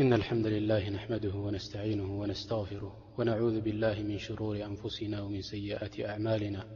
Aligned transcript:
إن 0.00 0.12
الحمد 0.12 0.46
لله 0.46 0.90
نحمده 0.90 1.34
ونستعينه 1.34 2.20
ونستغفره 2.20 3.12
ونعوذ 3.18 3.60
بالله 3.60 4.02
من 4.02 4.18
شرور 4.18 4.64
أنفسنا 4.64 5.22
ومن 5.22 5.42
سيئات 5.42 6.00
أعمالنا 6.00 6.66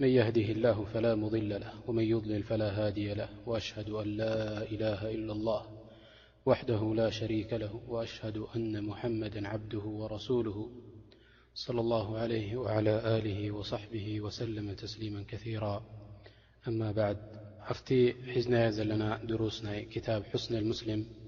من 0.00 0.08
يهده 0.08 0.42
الله 0.42 0.84
فلا 0.94 1.14
مضل 1.14 1.48
له 1.48 1.72
ومن 1.90 2.02
يظلل 2.04 2.42
فلا 2.42 2.86
هادي 2.86 3.14
له 3.14 3.28
وأشهد 3.46 3.90
أن 3.90 4.08
لا 4.16 4.62
إله 4.62 5.10
إلا 5.10 5.32
الله 5.32 5.82
وحده 6.46 6.94
لا 6.94 7.10
شريك 7.10 7.52
له 7.52 7.82
وأشهد 7.88 8.36
أن 8.56 8.84
محمدا 8.84 9.48
عبده 9.48 9.84
ورسوله 9.84 10.70
صلى 11.54 11.80
الله 11.80 12.18
عليه 12.18 12.56
وعلى 12.56 13.16
آله 13.18 13.50
وصحبه 13.50 14.20
وسلم 14.20 14.72
تسليما 14.74 15.22
كثيرا 15.28 15.82
أما 16.68 16.92
بعد 16.92 17.16
فت 17.68 17.90
حزنيزل 18.34 18.88
لنا 18.88 19.24
دروسن 19.24 19.80
كتاب 19.80 20.24
حسن 20.24 20.54
المسلم 20.56 21.23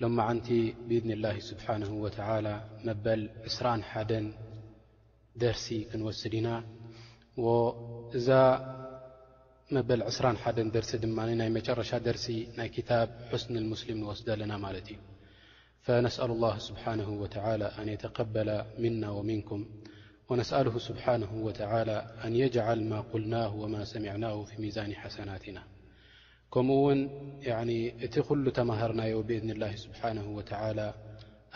لم 0.00 0.20
عنت 0.20 0.48
بإذن 0.88 1.10
الله 1.10 1.38
سبحانه 1.38 1.90
وتعالى 1.94 2.64
مبل 2.84 3.30
عرا 3.62 3.82
حد 3.82 4.32
درسي 5.42 5.78
نوسدنا 5.94 6.54
ا 8.38 9.76
مبل 9.76 10.00
ح 10.42 10.50
درس 10.76 10.92
ي 10.94 10.98
مرشة 11.56 11.98
درسي 12.08 12.38
ني 12.58 12.68
كتاب 12.76 13.08
حسن 13.30 13.52
المسلم 13.62 13.96
نوسد 14.04 14.28
لنا 14.40 14.56
ملت 14.64 14.88
ي 14.94 14.96
فنسأل 15.86 16.30
الله 16.36 16.54
سبحانه 16.68 17.08
وتعالى 17.22 17.66
أن 17.80 17.86
يتقبل 17.94 18.48
منا 18.84 19.08
ومنكم 19.16 19.60
ونسأله 20.30 20.74
سبحانه 20.88 21.30
وتعالى 21.46 21.96
أن 22.26 22.32
يجعل 22.44 22.78
ما 22.92 22.98
قلناه 23.12 23.50
وما 23.62 23.82
سمعناه 23.94 24.36
في 24.48 24.54
ميزان 24.64 24.90
حسناتنا 25.02 25.62
ከምኡውን 26.54 27.00
እቲ 28.06 28.14
ኩሉ 28.26 28.44
ተማሃርናዮ 28.58 29.14
ብእذን 29.28 29.50
ላ 29.62 29.64
ስብሓና 29.84 30.18
ወተላ 30.36 30.78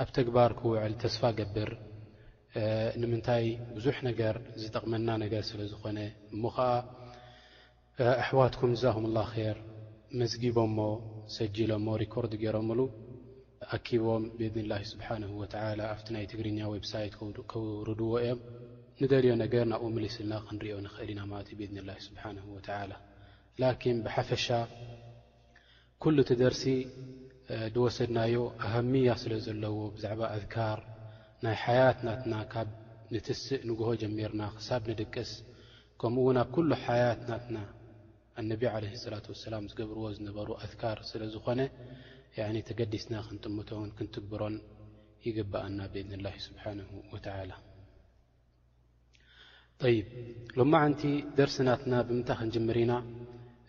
ኣብ 0.03 0.09
ተግባር 0.19 0.51
ክውዕል 0.59 0.95
ተስፋ 1.03 1.23
ገብር 1.39 1.71
ንምንታይ 3.03 3.47
ብዙሕ 3.77 3.97
ነገር 4.09 4.35
ዝጠቕመና 4.63 5.09
ነገር 5.25 5.43
ስለ 5.51 5.61
ዝኾነ 5.71 5.99
እሞ 6.35 6.43
ከዓ 6.57 6.73
ኣሕዋትኩም 8.23 8.71
ንዛኹምላ 8.75 9.19
ከር 9.33 9.59
መስጊቦሞ 10.23 10.79
ሰጅሎሞ 11.37 11.87
ሪኮርድ 12.03 12.35
ገይሮምሉ 12.43 12.81
ኣኪቦም 13.77 14.25
ብእድንላ 14.41 14.73
ስብሓን 14.93 15.25
ወላ 15.41 15.81
ኣብቲ 15.95 16.07
ናይ 16.17 16.27
ትግርኛ 16.33 16.59
ወብሳይት 16.73 17.17
ክውርድዎ 17.53 18.13
እዮም 18.23 18.41
ንደልዮ 19.03 19.33
ነገር 19.45 19.65
ናብኡ 19.73 19.89
ምሊስልና 19.97 20.35
ክንሪኦ 20.49 20.77
ንኽእል 20.89 21.11
ኢና 21.15 21.23
ማእቲ 21.33 21.51
ብኢድን 21.61 21.83
ላ 21.89 21.93
ስብሓን 22.09 22.37
ወላ 22.57 22.93
ላኪን 23.61 23.99
ብሓፈሻ 24.05 24.47
ኩሉ 26.03 26.17
እቲ 26.25 26.31
ደርሲ 26.43 26.63
ድወሰድናዮ 27.75 28.37
ኣህምያ 28.67 29.09
ስለ 29.23 29.33
ዘለዎ 29.47 29.77
ብዛዕባ 29.97 30.21
ኣዝካር 30.37 30.79
ናይ 31.45 31.57
ሓያት 31.65 31.99
ናትና 32.07 32.35
ካብ 32.53 32.69
ንትስእ 33.15 33.63
ንግሆ 33.71 33.89
ጀሚርና 34.03 34.43
ክሳብ 34.57 34.83
ንድቅስ 34.93 35.31
ከምኡውን 36.01 36.39
ኣብ 36.43 36.49
ኩሉ 36.55 36.71
ሓያት 36.85 37.21
ናትና 37.31 37.57
ኣነቢ 38.43 38.63
ዓለ 38.75 38.85
ሰላት 39.05 39.27
ወሰላም 39.33 39.67
ዝገብርዎ 39.73 40.07
ዝነበሩ 40.19 40.49
ኣዝካር 40.67 40.99
ስለ 41.11 41.23
ዝኾነ 41.35 41.61
ተገዲስና 42.71 43.15
ክንጥምቶን 43.27 43.93
ክንትግብሮን 43.99 44.57
ይግባአና 45.27 45.79
ብእዝንላሂ 45.93 46.37
ስብሓንሁ 46.49 46.91
ወተዓላ 47.15 47.53
ይብ 49.97 50.09
ሎማ 50.59 50.73
ዓንቲ 50.87 51.05
ደርሲ 51.39 51.57
ናትና 51.69 51.93
ብምንታይ 52.09 52.37
ክንጅምር 52.41 52.77
ኢና 52.83 52.93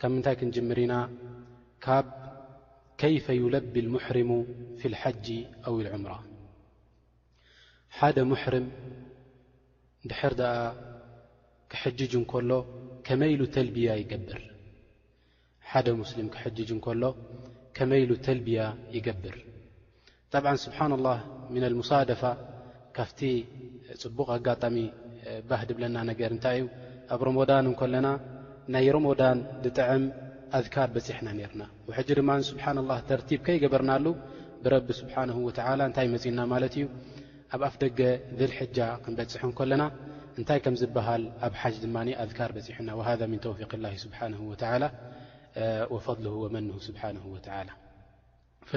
ካብ 0.00 0.10
ምንታይ 0.12 0.34
ክንጅምር 0.40 0.78
ኢና 0.82 0.94
ካብ 1.84 2.06
ከيፈ 3.00 3.26
يለቢ 3.42 3.74
المحርሙ 3.84 4.30
في 4.78 4.84
الሓጂ 4.90 5.26
أው 5.66 5.72
الዑምራ 5.82 6.12
ሓደ 7.98 8.16
حርም 8.42 8.66
ድሕር 10.10 10.32
ኣ 10.52 10.72
ሓደ 15.70 15.86
ስልም 16.10 16.28
ክሕጅ 16.34 16.70
እከሎ 16.76 17.02
ከመይሉ 17.76 18.10
ተልብያ 18.26 18.58
ይገብር 18.96 19.36
طብዓ 20.32 20.52
ስብሓن 20.66 20.92
الله 20.98 21.18
ምن 21.54 21.62
الሙሳደፋ 21.70 22.22
ካፍቲ 22.96 23.20
ፅቡቕ 24.02 24.28
ኣጋጣሚ 24.36 24.76
ባህድብለና 25.48 25.96
ነገር 26.10 26.30
እንታይ 26.36 26.56
እዩ 26.60 26.64
ኣብ 27.14 27.20
ሮሞዳን 27.28 27.64
እከለና 27.72 28.06
ናይ 28.74 28.88
ሮሞዳን 28.96 29.38
ብጥዕም 29.62 30.04
ኣذካር 30.58 30.88
በፂሕና 30.94 31.28
ነርና 31.38 31.62
ሕጂ 31.96 32.08
ድማ 32.18 32.30
ስብሓና 32.48 32.78
ላ 32.90 32.94
ተርቲብ 33.08 33.40
ከይገበርናሉ 33.46 34.06
ብረቢ 34.64 34.88
ስብሓን 35.00 35.30
ወላ 35.46 35.80
እንታይ 35.88 36.08
መፅና 36.14 36.40
ማለት 36.52 36.74
እዩ 36.78 36.86
ኣብ 37.54 37.62
ኣፍ 37.68 37.74
ደገ 37.82 38.00
ዘልሕጃ 38.40 38.78
ክንበፅሑ 39.04 39.44
ከለና 39.58 39.82
እንታይ 40.38 40.58
ከም 40.64 40.74
ዝበሃል 40.82 41.22
ኣብ 41.46 41.54
ሓጅ 41.60 41.76
ድማ 41.84 41.96
ኣካር 42.24 42.50
በፂሕና 42.56 42.88
ምን 43.32 43.38
ተውፊቅ 43.46 43.72
ላ 43.84 43.94
ስብሓ 44.04 44.20
ወፈضል 45.94 46.26
ወመን 46.42 46.68
ስብሓን 46.88 47.16
ላ 47.68 47.74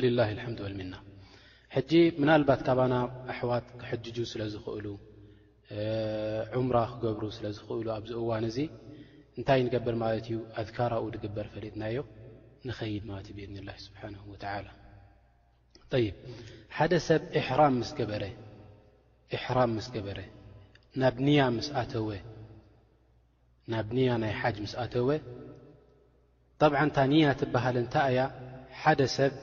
ልላ 0.06 0.20
ልሓምድ 0.38 0.60
ወልምና 0.66 0.94
ሕጂ 1.76 1.92
ምናልባት 2.22 2.62
ካባና 2.68 2.94
ኣሕዋት 3.34 3.68
ክሕጁ 3.82 4.16
ስለዝኽእሉ 4.32 4.86
ዑምራ 6.60 6.78
ክገብሩ 6.94 7.24
ስለ 7.36 7.46
ዝኽእሉ 7.58 7.88
ኣብዝ 7.98 8.12
እዋን 8.22 8.44
እ 8.50 8.66
እንታይ 9.38 9.60
ንገብር 9.68 9.96
ማለት 10.04 10.26
እዩ 10.30 10.38
ኣትካራኡ 10.62 11.04
ድግበር 11.14 11.48
ፈሊጥናዮ 11.54 11.96
ንኸይድ 12.68 13.04
ማለት 13.10 13.28
ብእድኒላሂ 13.38 13.78
ስብሓን 13.88 14.14
ወላ 14.32 14.46
ይብ 16.04 16.16
ሓደ 16.76 16.94
ሰብ 17.08 17.22
ሕራም 19.46 19.74
ምስገበረ 19.80 20.20
ናብ 23.72 23.88
ንያ 23.96 24.12
ናይ 24.22 24.34
ሓጅ 24.40 24.56
ምስኣተወ 24.64 25.10
ጠብዓታ 26.60 26.98
ንያ 27.12 27.26
ትብሃል 27.42 27.76
እንታ 27.82 27.96
እያ 28.12 28.20
ሓደ 28.82 29.00
ሰብ 29.18 29.34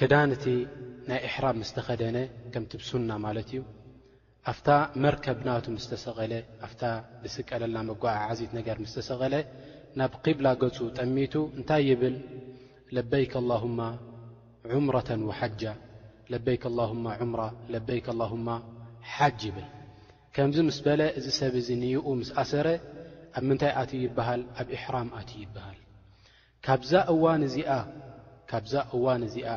ክዳንቲ 0.00 0.44
ናይ 1.08 1.20
እሕራም 1.28 1.56
ምስተኸደነ 1.62 2.16
ከም 2.52 2.64
ትብሱና 2.72 3.10
ማለት 3.26 3.48
እዩ 3.54 3.60
ኣፍታ 4.50 4.68
መርከብ 5.04 5.38
ናቱ 5.46 5.64
ምስ 5.74 5.84
ተሰቐለ 5.92 6.32
ኣፍታ 6.66 6.82
ንስቀለላ 7.22 7.76
መጓዓዓዚት 7.88 8.50
ነገር 8.58 8.76
ምስ 8.82 8.92
ተሰቐለ 8.96 9.34
ናብ 9.98 10.12
ቂብላ 10.24 10.46
ገፁ 10.60 10.76
ጠሚቱ 10.98 11.34
እንታይ 11.58 11.82
ይብል 11.90 12.16
ለበይክ 12.96 13.32
ላሁማ 13.50 13.80
ዑምረተን 14.76 15.22
ወሓጃ 15.28 15.62
ለበይክ 16.32 16.64
ላሁማ 16.78 17.06
ዑምራ 17.24 17.42
ለበይክ 17.76 18.06
ላሁማ 18.20 18.48
ሓጅ 19.14 19.40
ይብል 19.48 19.66
ከምዚ 20.36 20.56
ምስ 20.68 20.78
በለ 20.86 21.02
እዚ 21.18 21.26
ሰብ 21.40 21.54
እዙ 21.62 21.68
ንይኡ 21.82 22.06
ምስኣሰረ 22.22 22.68
ኣብ 23.36 23.42
ምንታይ 23.48 23.72
ኣትዩ 23.82 24.00
ይበሃል 24.08 24.42
ኣብ 24.60 24.68
እሕራም 24.78 25.08
ኣትዩ 25.18 25.38
ይበሃል 25.46 25.78
ካብዛ 26.66 26.92
እዋን 28.96 29.22
እዚኣ 29.28 29.50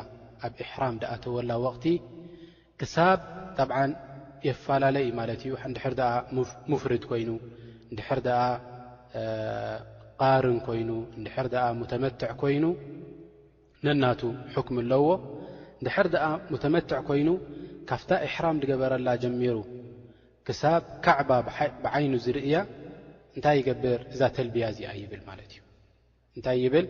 ኣብ 0.46 0.54
እሕራም 0.66 0.94
ደኣተወላ 1.02 1.50
ወቕቲ 1.64 1.86
ክሳብ 2.80 3.20
ጣብዓ 3.58 3.76
የፈላለዩ 4.48 5.08
ማለት 5.20 5.40
እዩ 5.46 5.54
እንድሕር 5.68 5.94
ድኣ 6.00 6.08
ሙፍርድ 6.72 7.02
ኮይኑ 7.10 7.30
ንድሕር 7.92 8.20
ደኣ 8.26 8.40
ቃርን 10.22 10.58
ኮይኑ 10.66 10.90
ንድሕር 11.20 11.46
ድኣ 11.54 11.64
ሙተመትዕ 11.80 12.30
ኮይኑ 12.42 12.64
ነናቱ 13.86 14.22
ሕኩም 14.54 14.78
ኣለዎ 14.84 15.06
እንድሕር 15.80 16.06
ደኣ 16.14 16.24
ሙተመትዕ 16.52 16.98
ኮይኑ 17.08 17.28
ካፍታ 17.90 18.10
እሕራም 18.26 18.56
ዝገበረላ 18.62 19.08
ጀሚሩ 19.22 19.56
ክሳብ 20.48 20.82
ካዕባ 21.04 21.30
ብዓይኑ 21.84 22.12
ዝርእያ 22.26 22.56
እንታይ 23.36 23.56
ይገብር 23.60 24.00
እዛ 24.14 24.20
ተልብያ 24.36 24.64
እዚኣ 24.72 24.92
ይብል 25.02 25.22
ማለት 25.30 25.50
እዩ 25.54 25.60
እንታይ 26.36 26.58
ይብል 26.64 26.86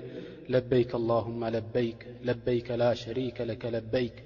ለበይክ 0.55 0.91
ኣላሁማ 1.01 1.43
ለበይክ 1.57 2.01
ለበይክ 2.29 2.69
ላሸሪከ 2.83 3.39
ለከ 3.51 3.63
ለበይክ 3.77 4.17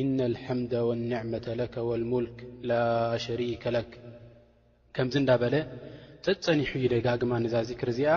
ኢና 0.00 0.18
ልሓምደ 0.32 0.72
ወኒዕመ 0.88 1.30
ለ 1.58 1.64
ወልሙልክ 1.88 2.38
ላ 2.68 2.72
ሸሪከ 3.24 3.64
ለክ 3.76 3.92
ከምዝ 4.96 5.14
እንናበለ 5.20 5.54
ፀፀኒሑ 6.26 6.70
ዩደጋግማ 6.84 7.32
ንዛ 7.44 7.54
ዚክርእዚኣ 7.70 8.10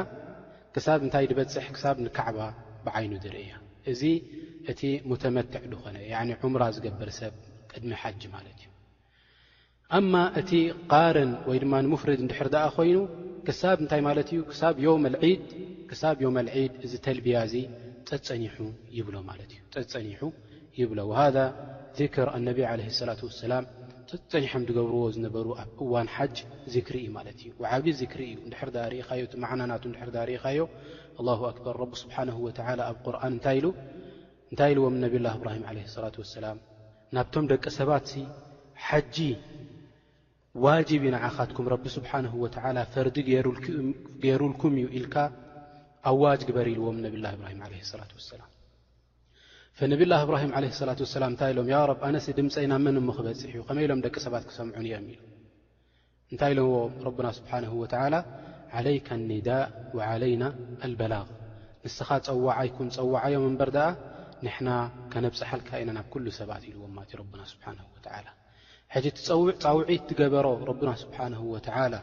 ክሳብ 0.75 0.99
እንታይ 1.05 1.25
ዝበፅሕ 1.31 1.65
ክሳብ 1.75 1.95
ንካዕባ 2.05 2.37
ብዓይኑ 2.85 3.13
ዝርኢ 3.23 3.39
እያ 3.45 3.53
እዚ 3.91 4.01
እቲ 4.71 4.81
ሙተመትዕ 5.09 5.63
ዝኾነ 5.71 5.97
ዑምራ 6.43 6.63
ዝገብር 6.75 7.09
ሰብ 7.19 7.33
ቅድሚ 7.71 7.89
ሓጂ 8.01 8.21
ማለት 8.35 8.59
እዩ 8.63 8.69
ኣማ 9.97 10.13
እቲ 10.41 10.51
ቃርን 10.93 11.31
ወይ 11.49 11.59
ድማ 11.63 11.73
ንምፍርድ 11.87 12.19
እንድሕር 12.25 12.49
ድኣ 12.55 12.65
ኮይኑ 12.77 12.99
ክሳብ 13.47 13.77
እንታይ 13.83 14.01
ማለት 14.09 14.27
እዩ 14.33 14.41
ክሳብ 14.51 14.73
ድ 14.83 15.23
ክሳብ 15.91 16.15
ዮም 16.25 16.35
ኣልዒድ 16.41 16.73
እዚ 16.87 16.93
ተልብያ 17.05 17.37
እዚ 17.47 17.55
ፀፀኒሑ 18.09 18.57
ይብሎ 18.97 19.15
ማለት 19.31 19.49
እዩ 19.55 19.61
ፀፀኒሑ 19.73 20.21
ይብሃذ 20.79 21.37
ክር 22.15 22.27
ኣነብ 22.35 22.57
ለ 22.63 22.81
ላة 23.09 23.21
ሰላም 23.43 23.65
ፀኒሖም 24.31 24.63
ዝገብርዎ 24.69 25.01
ዝነበሩ 25.15 25.47
ኣብ 25.61 25.69
እዋን 25.85 26.07
ሓጅ 26.15 26.35
ዚክሪ 26.73 26.97
ማለት 27.17 27.37
እዩ 27.43 27.49
ዓብዝ 27.71 27.99
ክሪ 28.11 28.21
እዩ 28.33 28.37
ድሕርዳ 28.51 28.77
ርኢኻዮ 28.93 29.23
ቲማዕናናቱ 29.33 29.83
ድር 30.15 30.21
ርእኻዮ 30.29 30.61
ኣክበር 31.51 31.75
ቢ 31.91 31.93
ስብሓ 32.03 32.15
ኣብ 32.89 32.97
ቁርን 33.05 33.33
እንታይ 33.35 33.59
ኢልዎም 34.73 34.95
ነብ 35.03 35.13
ላ 35.25 35.33
እብራሂም 35.39 35.65
ላة 35.77 36.11
ላም 36.45 36.57
ናብቶም 37.15 37.45
ደቂ 37.51 37.63
ሰባት 37.79 38.07
ሓጂ 38.87 39.15
ዋጅብ 40.65 41.03
ንዓኻትኩም 41.15 41.65
ረቢ 41.73 41.85
ስብሓን 41.97 42.25
ፈርዲ 42.93 43.17
ገሩልኩም 44.23 44.73
እዩ 44.81 44.87
ኢልካ 44.99 45.15
ኣዋጅ 46.11 46.39
ግበር 46.49 46.67
ኢልዎም 46.75 46.97
ነብ 47.05 47.15
ላ 47.23 47.27
ብራሂም 47.41 47.61
ላ 47.71 47.75
ሰላም 48.31 48.49
ፈነቢላህ 49.81 50.21
እብራሂም 50.25 50.51
ዓለ 50.57 50.65
ላት 50.87 50.99
ወሰላም 51.03 51.29
እንታይ 51.33 51.51
ኢሎም 51.53 51.67
ያ 51.71 51.75
ብ 51.99 52.03
ኣነሲ 52.07 52.25
ድምፀኢና 52.39 52.73
መንሞ 52.87 53.07
ክበፂሕ 53.17 53.47
እዩ 53.51 53.61
ከመይ 53.67 53.83
ኢሎም 53.87 53.99
ደቂ 54.05 54.15
ሰባት 54.25 54.43
ክሰምዑን 54.49 54.83
እዮም 54.89 55.05
እዩ 55.13 55.17
እንታይ 56.33 56.51
ኢሎዎም 56.55 56.93
ረብና 57.07 57.27
ስብሓን 57.37 57.65
ወላ 57.79 58.13
ዓለይካ 58.79 59.07
ኣኒዳእ 59.17 59.65
ወዓለይና 59.97 60.43
ኣልበላغ 60.87 61.25
ንስኻ 61.85 62.09
ፀዋዓይኩን 62.27 62.89
ፀዋዓዮ 62.97 63.35
መንበር 63.45 63.69
ድኣ 63.77 63.87
ንሕና 64.47 64.69
ከነብፅሓልካ 65.13 65.69
ኢና 65.81 65.89
ናብ 65.97 66.07
ኩሉ 66.15 66.25
ሰባት 66.39 66.63
ኢልዎ 66.71 66.83
ማእቲ 66.97 67.11
ረብና 67.21 67.41
ስብሓን 67.53 67.79
ወላ 67.95 68.27
ሕጂ 68.95 69.05
እጻውዒት 69.13 70.05
ትገበሮ 70.11 70.47
ረብና 70.71 70.91
ስብሓንሁ 71.03 71.41
ወላ 71.55 71.93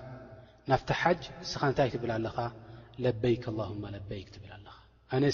ናፍቲ 0.72 0.88
ሓጅ 1.02 1.22
ንስኻ 1.44 1.60
እንታይ 1.72 1.90
ትብል 1.94 2.12
ኣለኻ 2.18 2.36
ለበይክ 3.06 3.46
ኣላሁማ 3.54 3.84
ለበይክ 3.96 4.28
ትብላ 4.36 4.52
ኣለ 4.58 4.67
ኣነ 5.16 5.26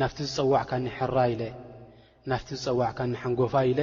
ናፍቲ 0.00 0.18
ዝፀዋዕካ 0.34 0.70
ንሕራ 0.84 1.16
ኢለ 1.32 1.42
ናፍቲ 2.30 2.48
ዝፀዋዕካ 2.64 2.98
ንሓንጎፋ 3.12 3.54
ኢለ 3.70 3.80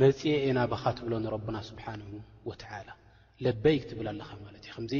መፅ 0.00 0.18
የና 0.48 0.58
ባኻ 0.72 0.82
ትብሎ 0.98 1.12
ንረብና 1.24 1.56
ስብሓን 1.68 2.00
ወላ 2.48 2.64
ለበይ 3.44 3.76
ክትብል 3.82 4.06
ኣለኻ 4.12 4.28
ማለት 4.46 4.62
እዩ 4.68 4.72
ከዚ 4.76 4.92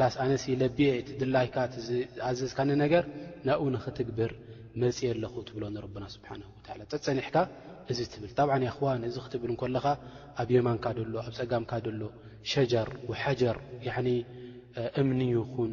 ላስ 0.00 0.14
ኣነ 0.22 0.32
ለብ 0.62 0.78
እቲ 1.00 1.08
ድላይካ 1.20 1.56
ኣዘዝካንነገር 2.30 3.04
ናብ 3.48 3.60
ንኽትግብር 3.76 4.30
መፅእ 4.82 5.06
ኣለኹ 5.14 5.34
ትብሎ 5.48 5.62
ንብና 5.76 6.04
ስብሓ 6.14 6.30
ፀፀኒሕካ 6.92 7.36
እዚ 7.92 7.98
ትብል 8.12 8.32
ብዓ 8.48 8.48
ኣኽዋን 8.72 9.02
እዚ 9.08 9.16
ክትብል 9.24 9.50
እንከለኻ 9.54 9.86
ኣብ 10.40 10.48
የማንካ 10.56 10.84
ሎ 11.12 11.14
ኣብ 11.24 11.32
ፀጋምካ 11.40 11.72
ደሎ 11.86 12.02
ሸጀር 12.52 12.88
ወሓጀር 13.10 13.56
እምኒ 15.00 15.20
ይኹን 15.36 15.72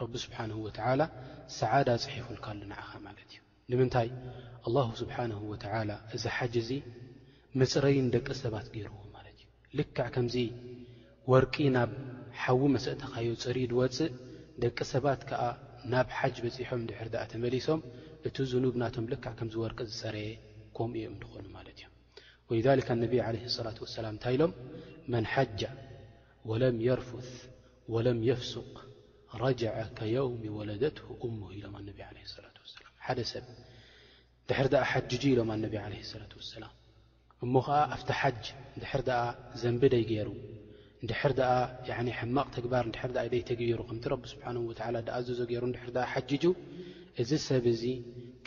ረቢ 0.00 0.12
ስብሓንሁ 0.24 0.56
ወተዓላ 0.66 1.02
ሰዓዳ 1.60 1.88
ፅሒፉልካሉ 2.04 2.60
ንዓኻ 2.70 2.90
ማለት 3.06 3.28
እዩ 3.32 3.38
ንምንታይ 3.70 4.08
ኣላሁ 4.66 4.88
ስብሓንሁ 5.02 5.38
ወዓላ 5.52 5.90
እዚ 6.16 6.24
ሓጅ 6.36 6.54
እዙ 6.62 6.68
መፅረይን 7.60 8.06
ደቂ 8.14 8.26
ሰባት 8.42 8.66
ገይርዎ 8.74 8.96
ማለት 9.16 9.36
እዩ 9.42 9.46
ልካዕ 9.78 10.08
ከምዚ 10.16 10.36
ወርቂ 11.32 11.54
ናብ 11.76 11.90
ሓዊ 12.42 12.60
መስእተኻዮ 12.74 13.28
ፅሪ 13.44 13.58
ድወፅእ 13.72 14.10
ደቂ 14.64 14.78
ሰባት 14.92 15.20
ከዓ 15.30 15.42
ናብ 15.94 16.08
ሓጅ 16.18 16.36
በፂሖም 16.44 16.82
ድሕር 16.88 17.08
ድኣ 17.14 17.22
ተመሊሶም 17.32 17.80
እቲ 18.28 18.36
ዝኑብ 18.52 18.74
ናቶም 18.82 19.06
ልካዕ 19.12 19.34
ከምዚ 19.40 19.54
ወርቂ 19.64 19.78
ዝሰርየ 19.90 20.28
ከምኡ 20.76 20.94
እዮም 21.00 21.14
እትኾኑ 21.20 21.44
ማለት 21.58 21.76
እዮም 21.80 21.92
ወልካ 22.70 22.88
ኣነቢ 22.96 23.14
ዓለ 23.28 23.36
ላት 23.66 23.78
ወሰላም 23.84 24.14
እንታይ 24.16 24.34
ኢሎም 24.38 24.52
መን 25.14 25.26
ሓጃ 25.34 25.60
ወለም 26.52 26.76
የርፉት 26.88 27.30
ወለም 27.96 28.18
የፍሱቅ 28.30 28.72
ረ 29.40 29.44
ከየውሚ 29.98 30.44
ወለደት 30.58 30.96
እ 31.26 31.28
ኢሎም 31.58 31.74
ሓደ 33.06 33.18
ሰብ 33.32 33.46
ድር 34.50 34.72
ኣ 34.82 34.84
ሓጁ 34.90 35.10
ኢሎም 35.32 35.48
ኣነብ 35.54 35.72
ላة 35.74 36.42
ሰላ 36.54 36.64
እሞ 37.44 37.52
ከዓ 37.66 37.76
ኣብቲ 37.94 38.08
ሓጅ 38.20 38.44
ንድሕር 38.76 39.02
ኣ 39.20 39.20
ዘንቢ 39.62 39.82
ደይ 39.94 40.04
ገይሩ 40.10 40.28
ንድሕር 41.04 41.32
ኣ 41.50 41.54
ሕማቕ 42.18 42.48
ተግባር 42.56 42.84
ድር 42.96 43.10
ደይተግቢሩ 43.32 43.80
ከምቲ 43.88 44.04
ረቢ 44.12 44.24
ስብሓንه 44.34 44.62
ድኣ 45.06 45.16
ዝዞ 45.28 45.40
ገይሩ 45.50 45.64
ድር 45.76 46.04
ሓጅጁ 46.12 46.44
እዚ 47.22 47.30
ሰብ 47.48 47.64
እዚ 47.74 47.82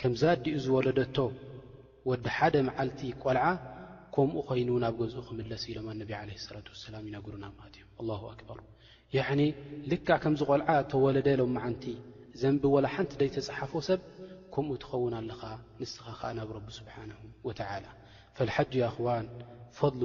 ከምዛዲኡ 0.02 0.54
ዝወለደቶ 0.66 1.16
ወዲ 2.10 2.24
ሓደ 2.36 2.54
መዓልቲ 2.68 3.00
ቆልዓ 3.24 3.44
ከምኡ 4.14 4.36
ኮይኑ 4.50 4.70
ናብ 4.84 4.94
ገዝኡ 5.02 5.22
ክምለስ 5.28 5.64
ኢሎም 5.72 5.88
ኣነ 5.94 6.00
ላ 6.12 6.62
ላም 6.94 7.04
ይነግሩና 7.10 7.44
ሃት 7.64 7.74
እዮም 7.80 8.10
ኣክር 8.32 8.60
ል 9.90 9.94
ቆልዓ 10.50 10.68
ተወለሎ 10.92 11.42
ዘንቢ 12.40 12.62
ቲ 13.34 13.36
ፈ 13.72 13.72
ሰብ 13.88 14.00
ም 14.68 14.70
ትኸን 14.82 15.14
ኣ 15.18 15.20
ስ 15.90 15.92
ብ 16.56 16.58
ض 16.76 16.78
ኻ 16.88 16.90
ኣ 16.96 17.12
ጎ 17.44 17.48
ኣ 17.68 17.70
ኣ 17.70 17.72
ፀ 19.78 19.80
ድ 19.98 20.00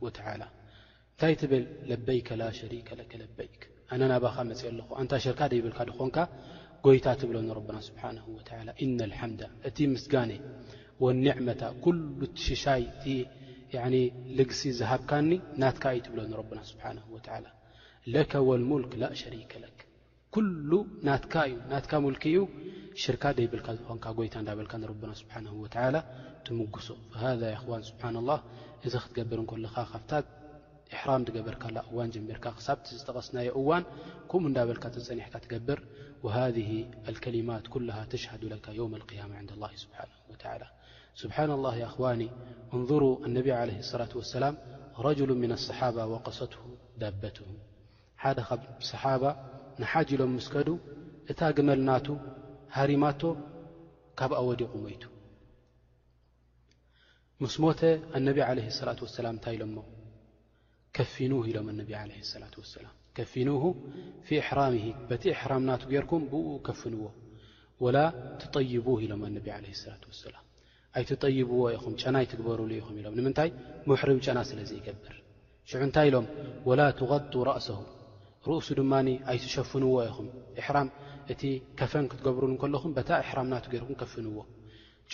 ብረ 0.00 0.18
ኣ 0.32 0.34
እንታይ 1.20 1.34
ብል 1.50 1.64
በይይኣነ 2.08 4.00
ናባኻ 4.10 4.34
ኣለኹታሽካ 4.70 5.40
ብካ 5.64 5.78
ኾንካ 6.00 6.16
ጎታ 6.84 7.06
ብሎ 7.30 7.36
እቲ 9.68 9.78
ምስጋ 9.94 10.12
ታ 11.62 11.64
ሽይ 12.62 12.82
ልግሲ 14.38 14.60
ዝሃብካ 14.80 15.10
ና 15.62 15.64
እዩ 15.96 16.04
ብሎ 16.14 16.20
ዩዩ 16.30 16.36
ሽካ 23.06 23.24
ብ 23.36 23.38
ታ 23.98 24.00
እዳ 25.02 25.76
ትጉሶ 26.46 26.94
እዚ 28.86 28.94
ክትገብር 29.04 29.40
ኻ 29.50 29.52
እሕራም 30.94 31.22
ትገበርካላ 31.28 31.78
እዋን 31.90 32.10
ጀቢርካ 32.14 32.46
ክሳብቲ 32.58 32.86
ዝጠቐስናዮ 32.98 33.48
እዋን 33.60 33.82
ኩምኡ 34.30 34.44
እንዳበልካ 34.50 34.84
ተፀኒሕካ 34.94 35.34
ትገብር 35.44 35.78
ወሃذ 36.24 36.56
ከሊማት 37.24 37.64
ኩ 37.72 37.82
ተሽሃዱ 38.12 38.42
ካ 38.64 38.74
የውም 38.78 38.94
قያማ 39.10 39.32
ን 39.44 39.48
ስብሓን 39.82 40.08
ወላ 40.32 40.64
ስብሓና 41.22 41.52
ላ 41.64 41.68
እዋኒ 41.94 42.22
እንظሩ 42.76 43.02
ኣነብ 43.28 43.46
ለ 43.70 43.72
ላة 44.00 44.12
وሰላም 44.20 44.54
ረጅሉ 45.06 45.30
ምን 45.42 45.52
ኣصሓባ 45.58 45.96
ወቀሰትሁ 46.14 46.62
ዳበትሁ 47.02 47.44
ሓደ 48.22 48.38
ኻብ 48.48 48.60
صሓባ 48.92 49.22
ንሓጅ 49.80 50.08
ኢሎም 50.16 50.32
ምስከዱ 50.38 50.68
እታ 51.32 51.40
ግመልናቱ 51.56 52.06
ሃሪማቶ 52.76 53.22
ካብኣ 54.18 54.38
ወዲቑ 54.48 54.72
ሞይቱ 54.86 55.04
ምስ 57.42 57.54
ሞተ 57.64 57.80
ኣነብ 58.18 58.36
ለ 58.58 58.68
ላة 58.88 58.98
وሰላም 59.06 59.34
እንታይ 59.38 59.56
ኢሎሞ 59.58 59.76
ከፊኑህ 60.98 61.44
ኢሎም 61.50 61.66
ኣነቢ 61.72 61.90
ለ 62.10 62.40
ላት 62.42 62.54
ወሰላም 62.60 62.94
ከፊኑሁ 63.16 63.60
ፊ 64.26 64.36
እሕራምሂ 64.44 64.84
በቲ 65.10 65.24
እሕራም 65.34 65.62
ናቱ 65.68 65.82
ጌይርኩም 65.90 66.22
ብኡ 66.32 66.46
ከፍንዎ 66.66 67.02
ወላ 67.84 67.98
ትጠይቡህ 68.42 68.98
ኢሎም 69.06 69.20
ኣነቢ 69.28 69.46
ዓለ 69.56 69.66
ላት 69.90 70.02
ወሰላም 70.10 70.44
ኣይትጠይብዎ 70.98 71.60
ኢኹም 71.76 71.94
ጨና 72.02 72.14
ኣይትግበሩሉ 72.22 72.70
ኢኹም 72.80 72.96
ኢሎም 73.00 73.14
ንምንታይ 73.18 73.50
ምውሕሩብ 73.88 74.18
ጨና 74.26 74.38
ስለ 74.50 74.58
ዘይገብር 74.70 75.16
ሽዑ 75.72 75.80
እንታይ 75.88 76.08
ኢሎም 76.10 76.26
ወላ 76.68 76.80
ትغጡ 77.00 77.32
ራእሰሁ 77.50 77.80
ርእሱ 78.50 78.68
ድማኒ 78.80 79.08
ኣይትሸፍንዎ 79.32 79.92
ኢኹም 80.08 80.28
እሕራም 80.62 80.88
እቲ 81.34 81.42
ከፈን 81.80 82.08
ክትገብሩሉ 82.12 82.52
እከለኹም 82.58 82.92
በታ 82.98 83.10
እሕራም 83.24 83.48
ናቱ 83.52 83.66
ገርኩም 83.74 83.96
ከፍንዎ 84.02 84.38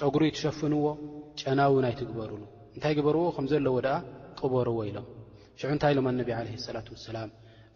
ጨጉሩ 0.00 0.22
እይትሸፍንዎ 0.28 0.84
ጨና 1.42 1.58
እውን 1.72 1.86
ኣይትግበሩሉ 1.90 2.42
እንታይ 2.76 2.94
ግበርዎ 3.00 3.24
ከም 3.36 3.48
ዘለዎ 3.54 3.76
ደኣ 3.88 3.96
ቅበርዎ 4.40 4.78
ኢሎም 4.90 5.06
ሽዑ 5.60 5.68
እንታይ 5.74 5.92
ኢሎም 5.94 6.06
ኣነቢ 6.10 6.28
ለ 6.46 6.48
صላة 6.68 6.86
وሰላም 6.94 7.30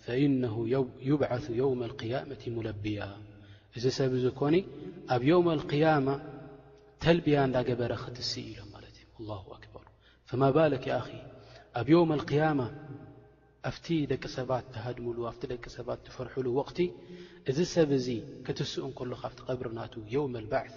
ፈኢነ 0.04 0.42
ይብዓث 1.08 1.44
የውመ 1.60 1.82
قያመቲ 2.00 2.42
ሙለብያ 2.56 2.98
እዚ 3.76 3.84
ሰብ 3.98 4.12
ዚ 4.22 4.26
ኮኒ 4.40 4.56
ኣብ 5.14 5.22
የውም 5.30 5.46
اልقያማ 5.56 6.08
ተልብያ 7.02 7.36
እንዳገበረ 7.48 7.92
ክትስእ 8.02 8.46
ኢሎም 8.52 8.68
ማለት 8.76 8.94
እ 9.02 9.04
ኣክበር 9.56 9.84
ማ 10.40 10.42
ባለك 10.56 10.84
አ 10.98 11.00
ኣብ 11.80 11.86
የውም 11.92 12.10
قያማ 12.30 12.60
ኣብቲ 13.68 13.86
ደቂ 14.12 14.22
ሰባት 14.38 14.64
ትሃድምሉ 14.74 15.18
ኣቲ 15.30 15.42
ደቂ 15.52 15.64
ሰባት 15.78 15.98
ትፈርሐሉ 16.08 16.46
ወቕቲ 16.58 16.78
እዚ 17.50 17.58
ሰብ 17.76 17.88
እዚ 17.98 18.08
ክትስእ 18.46 18.84
እንከሎካ 18.88 19.22
ብቲ 19.32 19.38
ቀብሪ 19.50 19.66
ናት 19.78 19.94
የውም 20.14 20.34
በዓث 20.52 20.76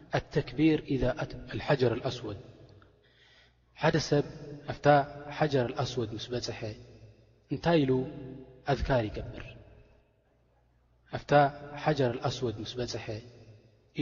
التكቢር 0.19 0.79
إذ 0.91 1.03
الحجر 1.55 1.91
الأسو 1.97 2.27
ሓደ 3.83 3.95
ሰብ 4.09 4.25
ኣف 4.71 4.85
حجر 5.37 5.63
الأسوድ 5.71 6.09
በፅሐ 6.33 6.59
እንታይ 7.53 7.77
ኢሉ 7.83 7.91
أذكር 8.71 9.03
ይገብር 9.09 9.43
ኣفت 11.15 11.31
حجر 11.83 12.09
الأسوድ 12.17 12.55
مስ 12.63 12.71
በፅሐ 12.79 13.05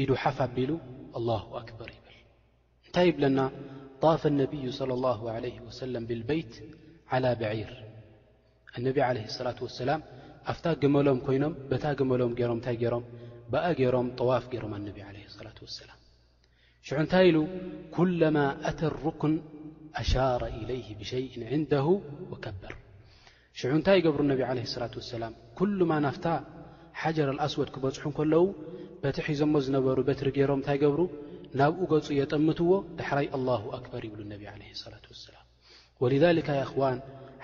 ኢዱ 0.01 0.09
ሓፍ 0.23 0.37
ኣቢሉ 0.47 0.71
الله 1.17 1.41
أكበር 1.61 1.89
ይብል 1.95 2.15
እንታይ 2.85 3.05
يብለና 3.11 3.39
طاف 4.07 4.21
النبي 4.33 4.65
صلى 4.79 4.93
الله 4.97 5.19
عليه 5.35 5.57
وسلم 5.67 6.03
بالبيت 6.09 6.53
على 7.11 7.29
بعር 7.41 7.71
انብ 8.77 8.95
عليه 9.09 9.25
الصلة 9.31 9.57
والسلم 9.65 9.99
ኣفታ 10.51 10.65
መሎም 10.95 11.19
ኮይኖም 11.25 11.53
ታ 11.83 11.85
መሎም 12.11 12.31
ታይ 12.65 12.77
ሮም 12.93 13.03
بኣ 13.51 13.65
ገሮም 13.79 14.07
طዋፍ 14.19 14.43
ገሮም 14.53 14.73
ن 14.85 14.87
عليه 15.09 15.23
الصلة 15.31 15.57
وسلم 15.67 15.98
ሽዑ 16.87 16.97
እንታይ 17.05 17.25
ኢሉ 17.29 17.37
ኲለማ 17.95 18.37
ኣታ 18.69 18.79
ርኩን 19.05 19.33
ኣሻረ 20.01 20.41
إለይህ 20.59 20.87
ብሸይ 20.99 21.25
ዕንደሁ 21.55 21.87
ወከበር 22.31 22.73
ሽዑ 23.59 23.71
እንታይ 23.79 23.99
ገብሩ 24.05 24.21
ነቢ 24.31 24.39
ዓለ 24.49 24.59
ላት 24.83 24.93
ወሰላም 24.99 25.33
ኩሉማ 25.59 25.91
ናፍታ 26.05 26.27
ሓጀር 27.01 27.27
ኣልኣስወድ 27.33 27.69
ክበፅሑ 27.75 28.03
እንከለዉ 28.11 28.45
በቲ 29.01 29.17
ሒዞሞ 29.27 29.53
ዝነበሩ 29.65 29.97
በትሪ 30.09 30.27
ገይሮም 30.37 30.59
እንታይ 30.61 30.77
ገብሩ 30.83 31.01
ናብኡ 31.59 31.81
ገጹ 31.93 32.07
የጠምትዎ 32.19 32.71
ዳሕራይ 32.99 33.27
ኣላሁ 33.37 33.61
ኣክበር 33.77 34.03
ይብሉ 34.07 34.21
ነቢ 34.33 34.41
ለ 34.81 34.85
ላት 34.93 35.05
ወሰላም 35.11 35.45
ወልذልከ 36.03 36.47
እኽዋን 36.65 36.97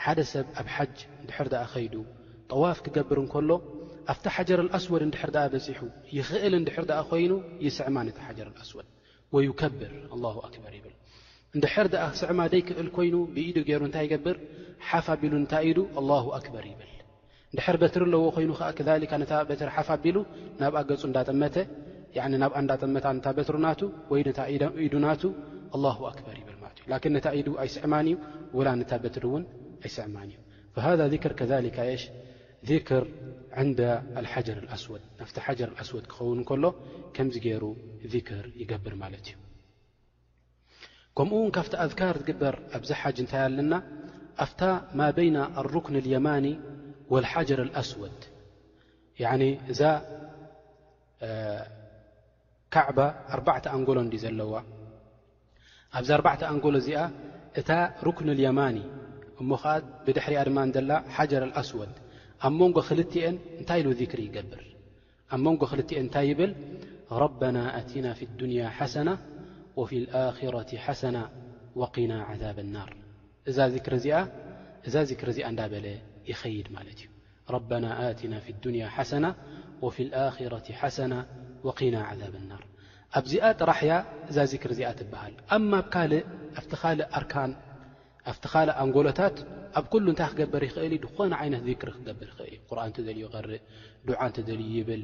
ሓደ 0.03 0.19
ሰብ 0.33 0.47
ኣብ 0.61 0.67
ሓጅ 0.75 0.97
እንድሕር 1.21 1.47
ድኣ 1.55 1.63
ኸይዱ 1.73 1.95
ጠዋፍ 2.53 2.79
ክገብር 2.85 3.19
እንከሎ 3.25 3.51
ኣፍታ 4.13 4.25
ሓጀር 4.37 4.59
ኣልኣስወድ 4.65 5.03
እንድሕር 5.07 5.31
ድኣ 5.35 5.45
በፂሑ 5.55 5.75
ይኽእል 6.17 6.53
እንድሕር 6.61 6.85
ድኣ 6.91 6.99
ኾይኑ 7.11 7.33
ይስዕማ 7.67 7.97
ነቲ 8.09 8.17
ሓጀር 8.27 8.47
ኣኣስወድ 8.53 8.87
ስ 9.35 9.37
ክ 9.61 9.63
ይ 13.05 13.09
لل 31.51 31.71
ሪ 32.67 32.81
ዎ 32.91 33.44
ሓር 33.63 34.59
ኣስወድ 34.75 35.01
ናቲ 35.19 35.29
ሓር 35.57 35.69
ስወድ 35.89 36.05
ክኸውን 36.13 36.39
ከሎ 36.49 36.65
ከምዚ 37.15 37.35
ገሩ 37.47 37.63
ذክር 38.13 38.45
ይገብር 38.61 38.93
ማለት 39.03 39.25
እዩ 39.31 39.35
ከምኡ 41.17 41.33
ውን 41.41 41.51
ካብቲ 41.55 41.73
ኣذካር 41.85 42.15
ትግበር 42.21 42.55
ኣብዚ 42.77 42.89
ሓጅ 43.01 43.17
እንታይ 43.23 43.41
ኣለና 43.47 43.73
ኣፍታ 44.43 44.61
ማ 44.99 45.01
በይن 45.17 45.37
لرክን 45.65 45.95
ايማኒ 46.03 46.45
واሓجር 47.13 47.59
الኣስወድ 47.67 48.17
እዛ 49.71 49.81
ካዕባ 52.73 52.99
ኣ 53.35 53.37
ኣንጎሎ 53.75 53.97
እዲ 54.07 54.15
ዘለዋ 54.23 54.53
ኣብዛ 55.97 56.09
ኣዕ 56.33 56.41
ኣንጎሎ 56.53 56.75
እዚኣ 56.81 56.99
እታ 57.59 57.69
رኩን 58.07 58.27
يማኒ 58.47 58.77
እሞ 59.41 59.49
ከ 59.63 59.67
ብድሕሪያ 60.05 60.39
ድማ 60.47 60.57
ላ 60.89 60.93
ሓጀር 61.15 61.43
ኣስወድ 61.61 61.93
ኣብ 62.47 62.53
መንጎ 62.61 62.77
ክልትአን 62.87 63.35
እንታይ 63.59 63.79
ኢሉ 63.81 63.87
ዚክሪ 64.01 64.19
ይገብር 64.27 64.63
ኣብ 65.33 65.41
መንጎ 65.45 65.61
ክልትን 65.71 65.97
እንታይ 66.03 66.25
ይብል 66.31 66.51
ረበና 67.23 67.57
ኣትና 67.79 68.05
ፊ 68.17 68.21
ዱንያ 68.39 68.61
ሓሰና 68.77 69.09
ወፊ 69.79 69.91
ልራ 70.05 70.57
ሓሰና 70.85 71.17
ወና 71.81 72.13
ብ 72.57 72.67
ናር 72.75 72.91
እ 73.49 73.51
እዛ 74.87 74.97
ክሪ 75.19 75.31
እዚኣ 75.31 75.45
እንዳበለ 75.51 75.85
ይኸይድ 76.31 76.67
ማለት 76.77 76.99
እዩ 77.47 77.55
በና 77.69 77.85
ኣትና 78.07 78.33
ፊ 78.45 78.55
ዱንያ 78.63 78.83
ሓሰና 78.95 79.25
ወፊ 79.85 79.95
ራ 80.55 80.59
ሓሰና 80.81 81.13
ና 81.93 81.97
ذብ 82.21 82.35
ናር 82.49 82.63
ኣብዚኣ 83.19 83.45
ጥራሕያ 83.61 83.93
እዛ 84.29 84.37
ክሪ 84.61 84.71
እዚኣ 84.75 84.89
ትብሃል 84.99 85.33
ኣማ 85.57 85.71
ኣብ 85.81 85.87
ካእ 85.93 86.11
ኣብቲ 86.59 86.71
ካልእ 86.81 87.07
ኣርካን 87.17 87.51
ኣብቲ 88.31 88.43
ካልእ 88.53 88.75
ኣንጎሎታት 88.83 89.35
ኣብ 89.79 89.85
ኩل 89.93 90.03
እንታይ 90.11 90.27
ክገበር 90.31 90.61
ይኽእል 90.67 90.93
ድኾነ 91.03 91.31
ይነት 91.45 91.63
ذክሪ 91.69 91.89
ክገብር 91.97 92.29
እል 92.47 92.53
ቁርን 92.69 92.91
እልዩ 93.07 93.21
ርእ 93.45 94.13
ዓ 94.23 94.25
እተልዩ 94.31 94.75
ብል 94.89 95.01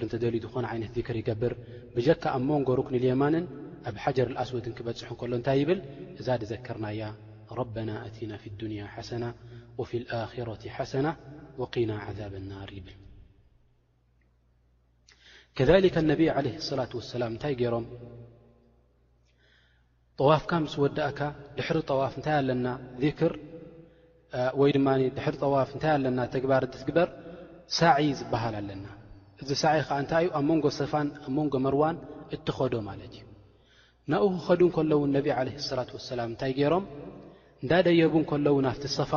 ር 0.00 0.02
እተ 0.08 0.14
ዝኾነ 0.44 0.64
ነት 0.82 0.94
ር 1.14 1.16
ይገብር 1.22 1.52
ብካ 1.94 2.22
ኣ 2.34 2.36
ሞንጎሩክንማንን 2.48 3.44
ኣብ 3.90 3.96
ሓጀር 4.04 4.28
ኣስወድ 4.42 4.66
ክበፅሑ 4.78 5.20
ሎ 5.30 5.32
ታይ 5.46 5.60
ብል 5.70 5.80
እዛ 6.20 6.28
ዘከርናያ 6.50 7.00
ربና 7.60 7.90
ኣና 8.06 8.30
ف 8.42 8.44
الንያ 8.52 8.80
ሓሰናة 8.94 9.30
وف 9.80 9.90
لኣራة 10.02 10.62
ሓሰናة 10.76 11.12
قና 11.74 11.90
عذብ 12.06 12.34
الር 12.50 12.70
ብ 12.86 12.88
ብ 16.54 16.58
صلة 16.68 16.92
وسላ 17.00 17.22
እታይ 17.36 17.54
ገይሮም 17.60 17.86
ጠዋፍካ 20.20 20.52
ስ 20.74 20.74
ወዳእካ 20.84 21.20
ድሕሪ 21.56 21.78
ጠዋፍ 21.90 22.14
ታይ 22.24 22.34
ኣለና 22.40 22.66
ذር 23.02 23.32
ወይ 24.60 24.70
ድማ 24.76 24.88
ድሕሪ 25.16 25.34
ጠዋፍ 25.42 25.68
እንታይ 25.74 25.90
ኣለና 25.96 26.18
ተግባር 26.34 26.62
ድትግበር 26.72 27.08
ሳዒ 27.76 28.02
ዝበሃል 28.18 28.54
ኣለና 28.60 28.86
እዚ 29.42 29.50
ሳዒ 29.62 29.76
ከዓ 29.88 29.96
እንታይ 30.02 30.22
እዩ 30.24 30.28
ኣብ 30.38 30.44
መንጎ 30.50 30.64
ሰፋን 30.80 31.08
ኣብ 31.26 31.32
መንጎ 31.38 31.54
መርዋን 31.66 31.96
እትኸዶ 32.34 32.74
ማለት 32.88 33.12
እዩ 33.16 33.22
ናብ 34.12 34.22
ኸዱ 34.46 34.60
ከለዉ 34.76 35.00
ነቢ 35.16 35.26
ለ 35.46 35.48
ላት 35.78 35.90
ወሰላም 35.96 36.28
እንታይ 36.32 36.52
ገይሮም 36.58 36.84
እንዳደየቡ 37.62 38.14
ከለዉ 38.30 38.56
ናፍቲ 38.68 38.84
ሰፋ 38.98 39.12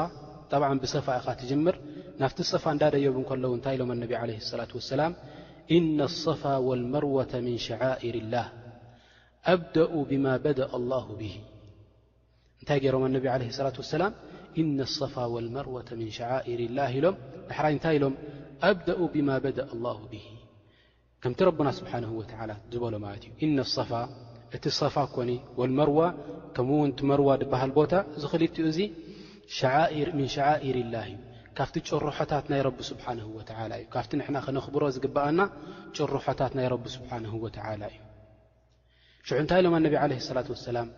ጠብዓ 0.51 0.69
ብሰፋ 0.83 1.05
ኢኻ 1.19 1.27
ትጅምር 1.41 1.75
ናፍቲ 2.21 2.39
ሰፋ 2.53 2.63
እንዳደየቡ 2.75 3.17
ከለዉ 3.29 3.51
እንታይ 3.59 3.75
ኢሎም 3.77 3.91
ነቢ 4.03 4.11
ዓለ 4.21 4.31
ላት 4.61 4.71
ወሰላም 4.79 5.13
ኢነ 5.77 5.97
ኣصፋ 6.11 6.41
ወልመርወة 6.67 7.31
ምን 7.45 7.55
ሸዓኢር 7.65 8.15
ላህ 8.33 8.47
ኣብደኡ 9.53 9.93
ብማ 10.11 10.25
በድአ 10.45 10.71
ላሁ 10.91 11.07
ብሂ 11.19 11.31
እንታይ 12.61 12.77
ገይሮም 12.85 13.03
ኣነቢ 13.09 13.25
ለ 13.41 13.51
ላት 13.67 13.77
ወሰላም 13.83 14.13
إن 14.63 14.77
الصፋ 14.87 15.15
الመርወة 15.43 15.89
ن 16.01 16.03
ሸር 16.17 16.59
ላ 16.77 16.79
ኢሎም 16.95 17.15
ዳሕራይ 17.49 17.71
እንታይ 17.75 17.93
ኢሎም 17.97 18.13
ኣብደኡ 18.69 18.99
ብማ 19.13 19.29
በدأ 19.45 19.65
الله 19.75 19.97
ከምቲ 21.21 21.39
ረና 21.47 21.69
ሓه 21.77 21.93
ዝበሎ 22.73 22.93
ማት 23.05 23.23
እዩ 23.43 23.49
صፋ 23.77 23.91
እቲ 24.55 24.63
صፋ 24.81 24.95
ኮ 25.15 25.17
መርዋ 25.79 25.99
ከምኡውን 26.55 26.91
ቲ 26.99 26.99
መርዋ 27.11 27.29
በሃል 27.53 27.71
ቦታ 27.79 27.93
ዝኽልትኡ 28.21 28.65
እዚ 28.71 28.79
ር 30.77 30.77
ላ 30.93 30.97
ካብቲ 31.57 31.75
ጭርሖታት 31.89 32.45
ናይ 32.51 32.61
ብ 32.79 32.81
እዩ 33.77 33.83
ካፍቲ 33.95 34.11
ና 34.35 34.41
ከነኽብሮ 34.45 34.83
ዝግብኣና 34.95 35.39
ጭርሖታት 35.95 36.51
ናይ 36.59 36.65
ሓ 36.69 37.59
እዩ 39.27 39.35
እንታይ 39.43 39.59
ኢሎም 39.61 40.97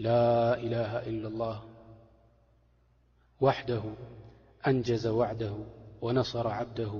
ላ 0.00 0.54
إله 0.54 0.92
إل 1.10 1.14
لله 1.24 1.56
وحده 3.46 3.82
أንጀዘ 4.68 5.04
وዕده 5.20 5.54
وነصረ 6.04 6.46
ዓብده 6.58 6.92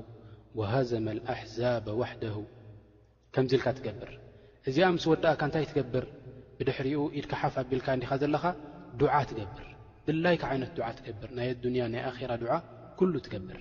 وهዘመ 0.59 1.07
الأሕዛብ 1.17 1.87
وحደه 2.01 2.37
ከምዚ 3.35 3.53
ልካ 3.61 3.67
ትገብር 3.79 4.11
እዚኣ 4.69 4.87
ምስ 4.95 5.05
ወዳኣ 5.13 5.33
ካ 5.41 5.43
እንታይ 5.49 5.65
ትገብር 5.71 6.05
ብድሕሪኡ 6.59 6.99
ኢድካ 7.19 7.33
ሓፍ 7.43 7.55
ኣቢልካ 7.63 7.87
እንዲኻ 7.97 8.11
ዘለኻ 8.23 8.45
ዱዓ 9.01 9.15
ትገብር 9.31 9.67
ብላይካ 10.07 10.43
ዓይነት 10.53 10.73
ዱዓ 10.79 10.87
ትገብር 10.99 11.29
ናይ 11.39 11.49
ዱንያ 11.65 11.81
ናይ 11.95 12.03
ኣራ 12.13 12.31
ዱዓ 12.43 12.53
ኩሉ 12.99 13.13
ትገብር 13.27 13.61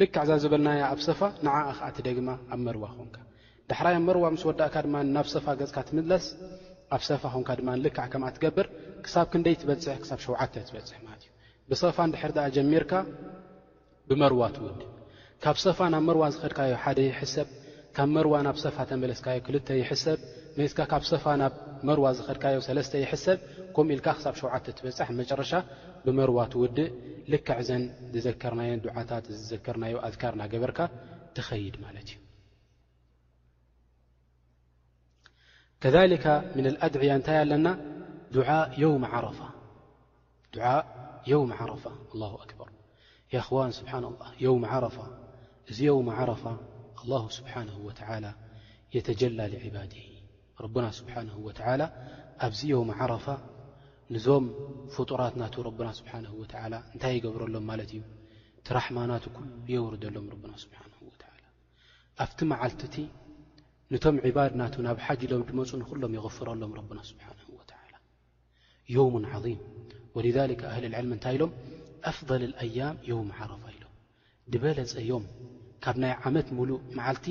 ልክዕ 0.02 0.24
ዛ 0.30 0.32
ዝበልናያ 0.44 0.82
ኣብ 0.94 1.00
ሰፋ 1.08 1.20
ንዓ 1.46 1.54
ኸኣቲ 1.78 1.98
ደግማ 2.08 2.30
ኣብ 2.54 2.60
መርዋ 2.68 2.84
ኾንካ 2.98 3.16
ዳሕራያ 3.72 3.98
መርዋ 4.08 4.24
ምስ 4.36 4.42
ወዳእካ 4.50 4.76
ድማ 4.86 4.96
ናብ 5.16 5.28
ሰፋ 5.34 5.46
ገፅካ 5.60 5.78
ትምለስ 5.88 6.26
ኣብ 6.96 7.02
ሰፋ 7.10 7.22
ኹንካ 7.34 7.50
ድማልካዕ 7.60 8.08
ከም 8.14 8.24
ትገብር 8.36 8.68
ክሳብ 9.06 9.26
ክንደይ 9.32 9.56
ትበፅ 9.62 9.80
ሳ 9.88 10.12
ሸውዓተ 10.24 10.54
ትበፅሕ 10.70 10.98
ማት 11.08 11.22
እዩ 11.26 11.30
ብሰፋ 11.70 11.98
ንድሕር 12.10 12.32
ኣ 12.46 12.48
ጀሚርካ 12.56 12.92
ብመርዋ 14.10 14.42
ትውድእ 14.56 14.82
ካብ 15.44 15.58
ሰፋ 15.66 15.80
ናብ 15.94 16.04
መርዋ 16.08 16.24
ዝኽድካዮ 16.34 16.72
ሓደ 16.84 17.00
ይሕሰብ 17.12 17.48
ካብ 17.98 18.10
መርዋ 18.16 18.34
ናብ 18.48 18.58
ሰፋ 18.64 18.78
ተመለስካዮ 18.90 19.40
ክልተ 19.48 19.70
ይሕሰብ 19.82 20.20
ትካ 20.58 20.80
ካብ 20.92 21.04
ሰፋ 21.12 21.24
ናብ 21.42 21.54
መርዋ 21.90 22.06
ዝኽድካዮ 22.18 22.58
ለስተ 22.78 22.94
ይሕሰብ 23.04 23.38
ከምኡ 23.78 23.90
ኢልካ 23.98 24.08
ክሳብ 24.18 24.34
ሸውዓተ 24.42 24.66
ትበፅሕ 24.80 25.10
መጨረሻ 25.22 25.52
ብመርዋ 26.06 26.40
ትውድእ 26.56 26.90
ልክዕ 27.36 27.60
ዘን 27.70 27.84
ዝዘከርናየን 28.16 28.82
ድዓታት 28.88 29.26
ዘከርናዮ 29.52 29.96
ኣትካርና 30.10 30.44
ገበርካ 30.56 30.80
ትኸይድ 31.38 31.78
ማለት 31.86 32.10
እዩ 32.14 32.18
ذلك 35.88 36.28
ن 36.28 36.44
الأድعي 36.66 37.10
እታይ 37.18 37.38
ኣለና 37.44 37.68
ة 38.32 38.34
ل 38.44 38.46
أك- 38.70 38.74
እዚ 45.72 45.82
م 46.08 46.10
ر 46.30 46.32
الله 47.04 47.24
سبنه 47.38 47.76
ول 47.86 47.98
يجلى 48.96 49.46
لعبድه 49.54 50.06
رና 50.62 50.78
نه 51.28 51.36
و 51.48 51.50
ኣብዚ 52.46 52.60
يوم 52.74 52.90
عر 53.00 53.12
ንዞም 54.14 54.46
ፍጡራት 54.96 55.34
ና 55.42 55.44
ና 56.72 56.74
እታይ 56.96 57.14
يገብረሎም 57.18 57.66
ማ 57.70 57.72
እዩ 57.86 57.94
ቲራحማናት 58.68 59.24
የርሎም 59.72 60.40
ኣቲ 62.64 62.94
ንቶም 63.94 64.18
ዕባድናቱ 64.28 64.76
ናብ 64.86 64.98
ሓጅ 65.06 65.22
ሎም 65.32 65.42
ድመፁ 65.48 65.70
ንኹሎም 65.80 66.12
ይغፍረሎም 66.18 66.72
ረብና 66.78 67.00
ስብሓና 67.08 67.40
ላ 67.94 67.98
የም 68.96 69.16
ዓظም 69.36 69.58
ወ 70.18 70.22
ኣህሊ 70.70 70.86
ልዕል 70.86 70.98
እንታይ 71.16 71.36
ኢሎም 71.38 71.52
ኣፍضል 72.12 72.44
ኣያም 72.66 72.96
የም 73.10 73.30
ዓረፋ 73.40 73.64
ኢሎ 73.76 73.84
ድበለፀ 74.54 74.94
ዮም 75.10 75.26
ካብ 75.84 75.98
ናይ 76.04 76.14
ዓመት 76.30 76.48
ሙሉእ 76.60 76.80
መዓልቲ 77.00 77.28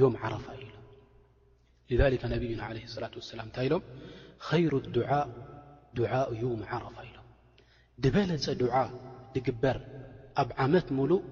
ዮም 0.00 0.14
ዓረፋ 0.22 0.46
ኢሎ 1.92 2.12
ነብዩና 2.34 2.62
ለ 2.76 2.84
ላት 3.04 3.16
ሰላም 3.32 3.46
እንታይ 3.50 3.66
ኢሎም 3.70 3.82
ይሩ 4.64 4.72
ድ 4.86 4.98
ድء 5.98 6.12
የውም 6.42 6.62
ዓረፋ 6.70 6.96
ኢሎም 7.10 7.26
ድበለፀ 8.04 8.46
ድዓ 8.62 8.74
ግበር 9.46 9.76
ኣብ 10.42 10.48
ዓመት 10.66 10.86
ሙሉእ 11.00 11.22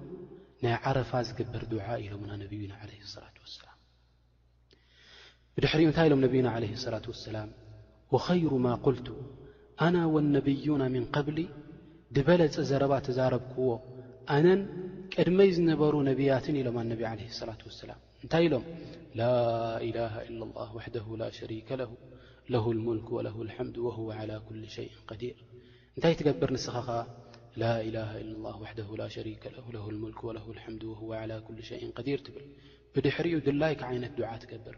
ናይ 0.65 0.75
ዓረፋ 0.89 1.11
ዝግበር 1.29 1.63
ድዓ 1.75 1.85
ኢሎምና 2.05 2.31
ነብዩና 2.45 2.73
ለ 2.91 2.93
ላት 3.23 3.35
ብድሕር 5.57 5.79
ኡ 5.83 5.85
እንታይ 5.89 6.05
ኢሎም 6.07 6.19
ነብዩና 6.23 6.47
ለ 6.63 6.65
صላة 6.85 7.05
وሰላም 7.11 7.49
ወኸይሩማ 8.13 8.65
قልቱ 8.85 9.07
ኣና 9.85 9.95
ወاነብዩና 10.15 10.83
ምን 10.95 11.03
قብሊ 11.15 11.37
ድበለፅ 12.15 12.55
ዘረባ 12.69 12.93
ተዛረብክዎ 13.07 13.69
ኣነን 14.35 14.59
ቅድመይ 15.13 15.49
ዝነበሩ 15.55 15.93
ነብያትን 16.09 16.55
ኢሎም 16.61 16.75
ኣነብ 16.81 17.01
ለ 17.19 17.23
ላة 17.49 17.61
ወሰላም 17.69 17.99
እንታይ 18.23 18.43
ኢሎም 18.47 18.65
ላ 19.19 19.29
ኢላه 19.87 20.13
ላ 20.41 20.45
ላ 21.21 21.25
ሸሪከ 21.39 21.69
ሙልክ 22.87 23.07
ወለ 23.17 23.27
ልምድ 23.49 23.77
ወهወ 23.87 24.09
ኩል 24.49 24.61
ሸይ 24.75 24.89
ዲር 25.21 25.35
እንታይ 25.95 26.13
ትገብር 26.19 26.49
ንስኸ 26.57 26.75
ኸ 26.87 26.89
ላ 27.61 27.71
ኢላ 27.87 27.97
ኢ 28.23 28.27
ላ 29.01 29.07
ሸሪከ 29.17 29.43
ሙክ 30.03 30.21
ም 31.57 31.61
ሸይ 31.71 31.83
ዲር 32.09 32.21
ትብል 32.27 32.45
ብድሕሪኡ 32.93 33.37
ድላይ 33.49 33.73
ክ 33.79 33.81
ዓይነት 33.89 34.13
ድዓ 34.21 34.29
ትገብር 34.45 34.77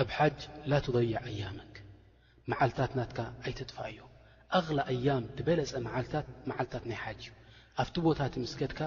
ኣብ 0.00 0.08
ሓጅ 0.16 0.38
ላ 0.70 0.78
ትበይዕ 0.84 1.12
ኣያመክ 1.28 1.74
መዓልታት 2.50 2.92
ናትካ 2.98 3.18
ኣይተጥፋ 3.44 3.76
እዮ 3.92 4.00
ኣቕላ 4.58 4.78
ኣያም 4.92 5.24
ትበለፀ 5.36 5.72
መዓልታት 5.86 6.26
መዓልታት 6.50 6.84
ናይ 6.90 6.98
ሓጅ 7.04 7.20
እዩ 7.26 7.32
ኣብቲ 7.82 7.94
ቦታ 8.06 8.20
እቲምስከድካ 8.30 8.80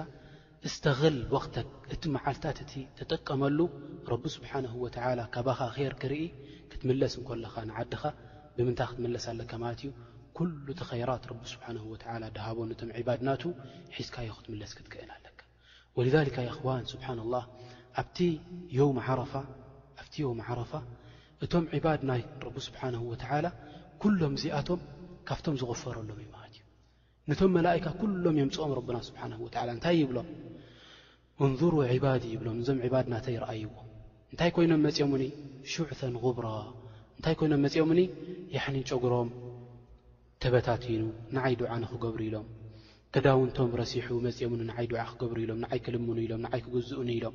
እስተኽል 0.68 1.16
ወቕተክ 1.34 1.68
እቲ 1.94 2.02
መዓልታት 2.16 2.58
እቲ 2.64 2.72
ተጠቀመሉ 2.98 3.58
ረቢ 4.12 4.24
ስብሓን 4.36 4.66
ወላ 4.82 5.20
ካባኻ 5.34 5.60
ኼር 5.76 5.94
ክርኢ 6.02 6.24
ክትምለስ 6.72 7.14
እንኮለኻ 7.20 7.54
ንዓድኻ 7.70 8.02
ብምንታይ 8.56 8.86
ክትምለስ 8.90 9.24
ኣለካ 9.32 9.52
ማለት 9.64 9.80
እዩ 9.82 9.90
ኩሉ 10.36 10.56
እቲ 10.74 10.80
ኸይራት 10.90 11.24
ረቢ 11.30 11.40
ስብሓን 11.54 11.76
ወላ 11.92 12.22
ድሃቦ 12.36 12.58
ነቶም 12.70 12.92
ዒባድናቱ 13.00 13.42
ሒዝካዮ 13.96 14.30
ክትምለስ 14.38 14.72
ክትክአን 14.78 15.10
ኣለካ 15.16 15.40
ወከ 15.96 16.36
እኽዋን 16.52 16.84
ስብሓን 16.94 17.18
ላህ 17.34 17.44
ኣብቲ 18.00 18.18
የውም 18.78 19.00
ዓረፋ 19.06 19.32
እቲዮ 20.14 20.26
ማዓረፋ 20.38 20.72
እቶም 21.44 21.64
ዒባድ 21.76 22.00
ናይ 22.08 22.22
ረቢ 22.44 22.56
ስብሓንሁ 22.64 23.00
ወዓላ 23.10 23.46
ኩሎም 24.02 24.32
እዚኣቶም 24.38 24.80
ካብቶም 25.28 25.54
ዝغፈረሎም 25.60 26.18
ይማሃት 26.24 26.52
እዩ 26.56 26.60
ነቶም 27.30 27.52
መላእካ 27.56 27.86
ኩሎም 28.00 28.36
የምፅኦም 28.40 28.72
ረብና 28.78 28.98
ስብሓን 29.08 29.32
ወዓላ 29.44 29.68
እንታይ 29.76 29.96
ይብሎም 30.00 30.28
እንሩ 31.46 31.72
ዒባዲ 31.92 32.24
ይብሎም 32.34 32.58
እዞም 32.64 32.82
ዕባድናተ 32.88 33.26
ይረኣይዎ 33.36 33.72
እንታይ 34.32 34.50
ኮይኖም 34.58 34.82
መፂኦምኒ 34.88 35.22
ሹዕተን 35.74 36.14
غብሮ 36.24 36.46
እንታይ 37.16 37.36
ኮይኖም 37.42 37.62
መፂኦም 37.66 37.94
ኒ 38.00 38.04
ያሕኒ 38.56 38.76
ጨጉሮም 38.90 39.30
ተበታትኑ 40.44 41.02
ንዓይ 41.36 41.56
ድዓ 41.62 41.70
ንኽገብሩ 41.84 42.20
ኢሎም 42.28 42.46
ከዳውንቶም 43.14 43.72
ረሲሑ 43.82 44.06
መፂኦምኒ 44.28 44.60
ንዓይ 44.72 44.86
ድዓ 44.92 45.00
ክገብሩ 45.12 45.38
ኢሎም 45.46 45.60
ንዓይ 45.66 45.80
ክልሙኑ 45.86 46.18
ኢሎም 46.26 46.42
ንዓይ 46.46 46.60
ክግዝኡኑ 46.66 47.08
ኢሎም 47.18 47.34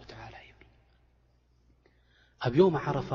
ኣብ 2.47 2.53
ዮም 2.59 2.75
ዓረፋ 2.83 3.09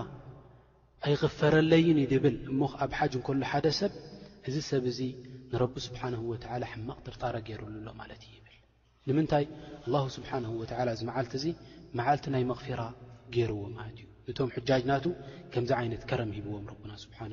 ኣይغፈረለይን 1.06 1.98
ድብል 2.10 2.36
እሞ 2.50 2.60
ኣብ 2.84 2.90
ሓጅ 2.98 3.12
እከሎ 3.20 3.38
ሓደ 3.50 3.66
ሰብ 3.78 3.92
እዚ 4.48 4.56
ሰብ 4.70 4.84
እዚ 4.90 5.00
ንረቢ 5.52 5.74
ስብሓን 5.86 6.14
ሕማቕ 6.72 6.98
ትርታረ 7.06 7.34
ገይሩሉ 7.46 7.74
ሎ 7.86 7.90
ማለት 8.00 8.22
ዩ 8.34 8.36
ብል 8.44 8.56
ንምንታይ 9.08 9.44
ስብሓን 10.16 10.44
እዚ 10.96 11.00
መዓልቲ 11.10 11.32
እዚ 11.40 11.46
መዓልቲ 12.00 12.24
ናይ 12.34 12.44
መغፊራ 12.50 12.82
ገይርዎ 13.36 13.60
ማለት 13.78 13.98
እዩ 14.02 14.06
እቶም 14.30 14.50
ሕጃጅናቱ 14.56 15.04
ከምዚ 15.52 15.70
ዓይነት 15.80 16.02
ከረም 16.10 16.30
ሂብዎም 16.38 16.64
ረና 16.70 16.92
ስብሓን 17.04 17.32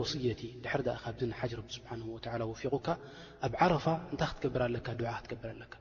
ወصየቲ 0.00 0.42
ድሕር 0.64 0.82
ካዚ 1.04 1.22
ሓ 1.38 2.42
ወፊቑካ 2.52 2.88
ኣብ 3.48 3.72
ፋ 3.86 3.86
እታይ 4.12 4.28
ክትገብር 4.30 4.62
ካ 4.88 4.98
ክገብርኣካ 5.24 5.74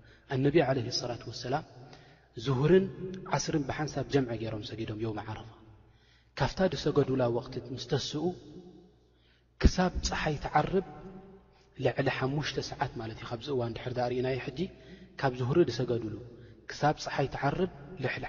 ዙሁርን 2.46 2.86
ዓስርን 3.36 3.64
ብሓንሳብ 3.70 4.06
ጀምዐ 4.14 4.32
ገይሮም 4.42 4.64
ሰጊዶም 4.70 5.00
ዮመ 5.04 5.18
ዓረፋ 5.32 5.50
ካፍታ 6.40 6.60
ድሰገዱላ 6.74 7.22
ወቕት 7.38 7.66
ምስ 7.74 7.86
ተስኡ 7.92 8.26
ክሳብ 9.62 9.94
ፀሓይ 10.08 10.36
ትዓርብ 10.44 10.86
ልዕሊ 11.86 12.08
ሓሙሽተ 12.18 12.58
ሰዓት 12.72 12.92
ማለት 13.02 13.18
እዩ 13.22 13.28
ካብዚ 13.32 13.48
እዋን 13.56 13.74
ድሕር 13.78 13.92
ዘ 14.00 14.04
ርእና 14.12 14.28
ይ 14.36 14.40
ሕጂ 14.46 14.60
ካብ 15.22 15.34
ዝሁሪ 15.40 15.58
ድሰገዱሉ 15.70 16.16
ክሳብ 16.70 16.96
ፀሓይ 17.06 17.28
ትዓርብ 17.36 17.72
ልዕሊ 18.06 18.24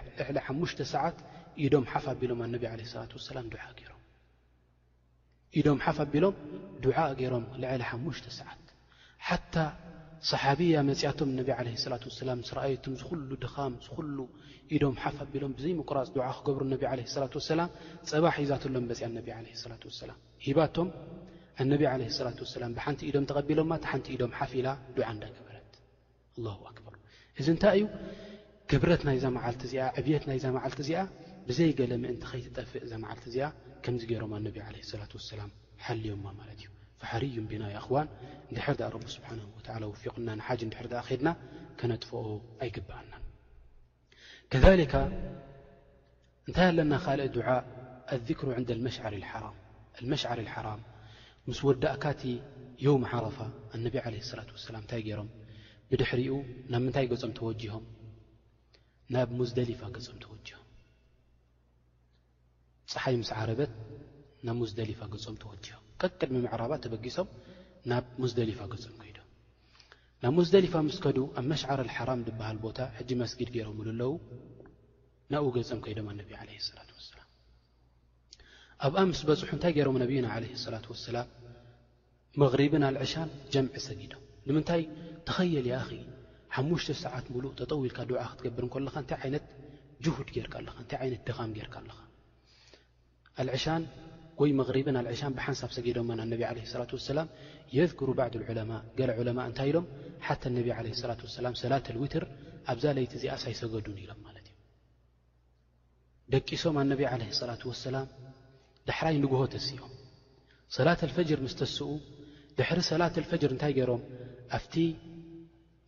ሓሙሽተ 0.47 0.81
ሰዓት 0.95 1.19
ኢዶም 1.67 1.85
ሓፍ 1.93 2.05
ኣቢሎም 2.15 2.41
ኣነብ 2.47 2.63
ላት 3.01 3.13
ወሰላም 3.19 3.47
ዓእ 3.65 3.75
ገይሮም 3.81 4.03
ኢዶም 5.59 5.79
ሓፍ 5.85 5.99
ኣቢሎም 6.07 6.35
ድዓእ 6.87 7.13
ገይሮም 7.21 7.45
ልዕሊ 7.65 7.83
ሓሙሽተ 7.91 8.27
ሰዓት 8.41 8.61
ሰሓቢያ 10.31 10.77
መፅኣቶም 10.89 11.29
እነቢ 11.33 11.49
ዓለ 11.57 11.69
ላት 11.93 12.05
ወሰላም 12.09 12.39
ስ 12.49 12.55
ረኣየቶም 12.57 12.93
ዝኹሉ 13.01 13.31
ድኻም 13.45 13.75
ዝኹሉ 13.87 14.17
ኢዶም 14.77 14.97
ሓፍ 15.03 15.17
ኣቢሎም 15.25 15.53
ብዘይ 15.59 15.75
ምቁራፅ 15.81 16.09
ዱዓ 16.15 16.27
ክገብሩ 16.39 16.63
ነቢ 16.75 16.83
ዓለ 16.93 17.01
ላት 17.23 17.35
ወሰላም 17.41 17.71
ፀባሕ 18.11 18.35
ዩዛተሎም 18.45 18.87
መፅያ 18.91 19.07
እነቢ 19.13 19.29
ለ 19.45 19.71
ላት 19.73 19.85
ወሰላም 19.91 20.19
ሂባቶም 20.47 20.89
ኣነቢ 21.65 21.83
ዓለ 21.93 22.03
ላት 22.27 22.41
ወሰላም 22.45 22.73
ብሓንቲ 22.79 23.01
ኢዶም 23.11 23.25
ተቐቢሎማ 23.31 23.71
ተ 23.85 23.87
ሓንቲ 23.93 24.07
ኢዶም 24.17 24.33
ሓፍ 24.39 24.53
ኢላ 24.61 24.69
ዱዓ 24.97 25.07
እንዳክብረት 25.17 25.71
ኣላ 26.39 26.47
ኣክበር 26.73 26.97
እዚ 27.41 27.49
እንታይ 27.55 27.77
እዩ 27.81 27.87
ክብረት 28.73 29.05
ናይ 29.09 29.19
ዛ 29.25 29.27
መዓልቲ 29.37 29.63
እዚኣ 29.69 29.85
ዕብየት 30.01 30.25
ናይ 30.31 30.41
ዛ 30.45 30.49
መዓልቲ 30.59 30.79
እዚኣ 30.87 31.03
ብዘይ 31.49 31.71
ገለ 31.79 31.93
ምእንቲ 32.05 32.23
ኸይትጠፍእ 32.33 32.83
እዛመዓልቲ 32.87 33.25
እዚኣ 33.33 33.47
ከምዚ 33.85 34.03
ገይሮም 34.13 34.35
ኣነቢ 34.41 34.57
ዓለ 34.67 34.77
ላት 35.03 35.15
ወሰላም 35.21 35.53
ሓልዮማ 35.87 36.25
ማለት 36.41 36.59
እዩ 36.65 36.69
فحሪዩ 37.01 37.37
ብና 37.51 37.63
ኣخዋን 37.81 38.09
ድሕር 38.57 38.77
ዳ 38.81 38.85
رብ 38.95 39.05
ስብሓንه 39.15 39.45
و 39.89 39.93
وፊቕና 39.93 40.29
ንሓጅ 40.39 40.61
ድሕር 40.73 40.87
ከድና 41.09 41.29
ከነጥفኦ 41.79 42.25
ኣይግብኣና 42.65 43.13
ከذ 44.53 44.65
እንታይ 46.49 46.67
ኣለና 46.71 46.93
ካልእ 47.05 47.29
ድع 47.37 47.47
ኣلذكሮ 48.15 48.47
ን 48.61 48.65
لመሽዓር 49.99 50.41
الحራም 50.43 50.81
ምስ 51.49 51.59
ወዳእካቲ 51.69 52.21
ዮم 52.87 53.03
ዓረፋ 53.11 53.39
ኣነብ 53.75 53.95
عله 54.05 54.19
الصلة 54.25 54.49
وسላም 54.57 54.83
እታይ 54.87 55.01
ገሮም 55.09 55.29
ብድሕሪኡ 55.89 56.33
ናብ 56.71 56.81
ምንታይ 56.87 57.07
ገጾም 57.13 57.33
ተወጅሆም 57.39 57.85
ናብ 59.15 59.29
مዝደሊፋ 59.41 59.81
ገጾም 59.97 60.17
ተወጅም 60.25 60.63
ፀሓይ 62.93 63.15
ምስ 63.21 63.31
ዓረበት 63.41 63.73
ናብ 64.47 64.57
ዝደሊፋ 64.71 65.01
ገጾም 65.15 65.37
ተወጅهም 65.43 65.85
ቀቅድሚምዕራባ 66.03 66.73
ተበጊሶም 66.85 67.29
ናብ 67.91 68.05
ሙዝደሊፋ 68.23 68.59
ገጽም 68.73 68.93
ኮይዶም 69.01 69.29
ናብ 70.23 70.33
ሙዝደሊፋ 70.39 70.75
ምስ 70.89 70.97
ከዱ 71.05 71.19
ኣብ 71.41 71.47
መሽዓር 71.53 71.81
ሓራም 71.97 72.21
ዝብሃል 72.29 72.59
ቦታ 72.67 72.79
ሕጂ 72.99 73.11
መስጊድ 73.23 73.49
ገይሮም 73.57 73.79
ሉ 73.87 73.91
ኣለው 73.93 74.13
ናብኡ 75.33 75.49
ገጽም 75.57 75.81
ከይዶም 75.87 76.09
ኣነቢ 76.13 76.31
ላ 76.79 76.89
ሰላ 77.09 77.21
ኣብኣ 78.87 78.99
ምስ 79.11 79.21
በፅሑ 79.29 79.49
እንታይ 79.57 79.73
ገይሮም 79.79 79.97
ነብዩና 80.05 80.27
ለ 80.43 80.53
ላ 80.75 80.79
ወሰላም 80.93 81.29
መغሪብን 82.41 82.85
ኣልዕሻን 82.89 83.31
ጀምዕ 83.55 83.79
ሰጊዶም 83.87 84.23
ንምንታይ 84.49 84.83
ተኸየል 85.29 85.67
የኽ 85.73 85.89
ሓሙሽተ 86.57 86.93
ሰዓት 87.05 87.25
ሙሉእ 87.35 87.51
ተጠው 87.59 87.81
ኢልካ 87.87 87.99
ድዓ 88.11 88.21
ክትገብር 88.31 88.65
እከለካ 88.69 88.95
እንታይ 89.03 89.19
ይነት 89.31 89.47
ጅሁድ 90.05 90.29
ርካ 90.47 90.55
ኣታይ 90.83 91.01
ይነት 91.09 91.23
ደኻም 91.29 91.51
ጌርካ 91.57 91.75
ኣለኻ 93.41 93.55
ኣሻን 93.59 93.83
ወይ 94.41 94.51
መغሪብን 94.61 94.97
ኣልعሻ 95.01 95.23
ብሓንሳብ 95.39 95.71
ሰዶ 95.77 95.87
ه 95.93 96.47
اصلة 96.65 96.91
وسላ 97.03 97.19
የذر 97.77 98.09
اማء 98.63 98.85
ማء 99.39 99.47
እታይ 99.51 99.71
ሎም 99.77 99.87
ة 100.29 101.19
وسላ 101.27 101.47
ሰላة 101.65 101.87
ውትር 102.03 102.25
ኣብዛለይቲ 102.73 103.13
እዚሳይሰገዱን 103.19 103.97
ኢሎም 104.05 104.21
እ 104.39 104.43
ደቂሶም 106.35 106.77
ኣ 106.83 106.85
الة 107.57 107.63
وسላ 107.71 107.97
ዳሕራይ 108.89 109.17
ንግሆ 109.25 109.41
ተስኦም 109.55 109.93
ሰላة 110.77 111.01
الፈጅር 111.09 111.39
ስ 111.53 111.55
ተስኡ 111.63 111.89
ድሕሪ 112.59 112.79
ሰላة 112.93 113.15
الፈር 113.23 113.43
ታይ 113.63 113.73
ገሮም 113.81 114.03
ኣብቲ 114.59 114.75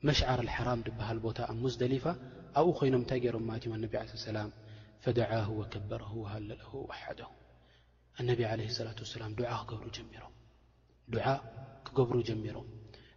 መሽዓር 0.09 0.39
لحራም 0.49 0.81
ሃል 1.09 1.19
ቦታ 1.27 1.39
ኣزደሊፋ 1.53 2.05
ኣብኡ 2.59 2.67
ኮይኖም 2.79 3.03
ታይ 3.11 3.27
ሮም 3.35 3.47
እ 3.55 4.33
ላ 4.37 4.39
فدعه 5.05 5.47
وكበረ 5.61 6.03
وሃለለ 6.23 6.61
ደه 7.19 7.29
ኣነቢ 8.19 8.41
ለ 8.61 8.63
ላ 8.87 9.23
ላም 9.23 9.33
ክብሩ 9.71 10.27
ዓ 11.31 11.33
ክገብሩ 11.87 12.17
ጀሚሮም 12.29 12.67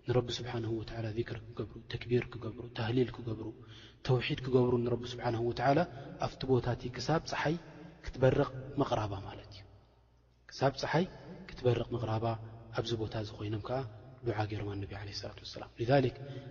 ንረቢ 0.08 0.28
ስብሓን 0.38 0.64
ላ 1.06 1.10
ክር 1.30 1.38
ክገብሩ 1.48 1.76
ተክቢር 1.94 2.24
ክገብሩ 2.34 2.64
ተህሊል 2.78 3.10
ክገብሩ 3.16 3.48
ተውሒድ 4.08 4.40
ክገብሩ 4.46 4.74
ንቢ 4.86 5.02
ስብሓን 5.14 5.36
ወላ 5.48 5.62
ኣብቲ 6.26 6.42
ቦታእቲ 6.52 6.82
ብይትባ 8.24 9.14
ማለት 9.28 9.52
እዩ 9.58 9.66
ክሳብ 10.50 10.74
ፀሓይ 10.82 11.06
ክትበርቕ 11.50 11.88
መቕራባ 11.96 12.26
ኣብዚ 12.80 12.92
ቦታ 13.02 13.14
ዝኮይኖም 13.28 13.62
ከዓ 13.68 13.80
ዱዓ 14.26 14.38
ገይሮም 14.52 14.70
ኣነቢ 14.74 14.92
ለ 15.10 15.14
ላት 15.28 15.40
ሰላም 15.56 15.72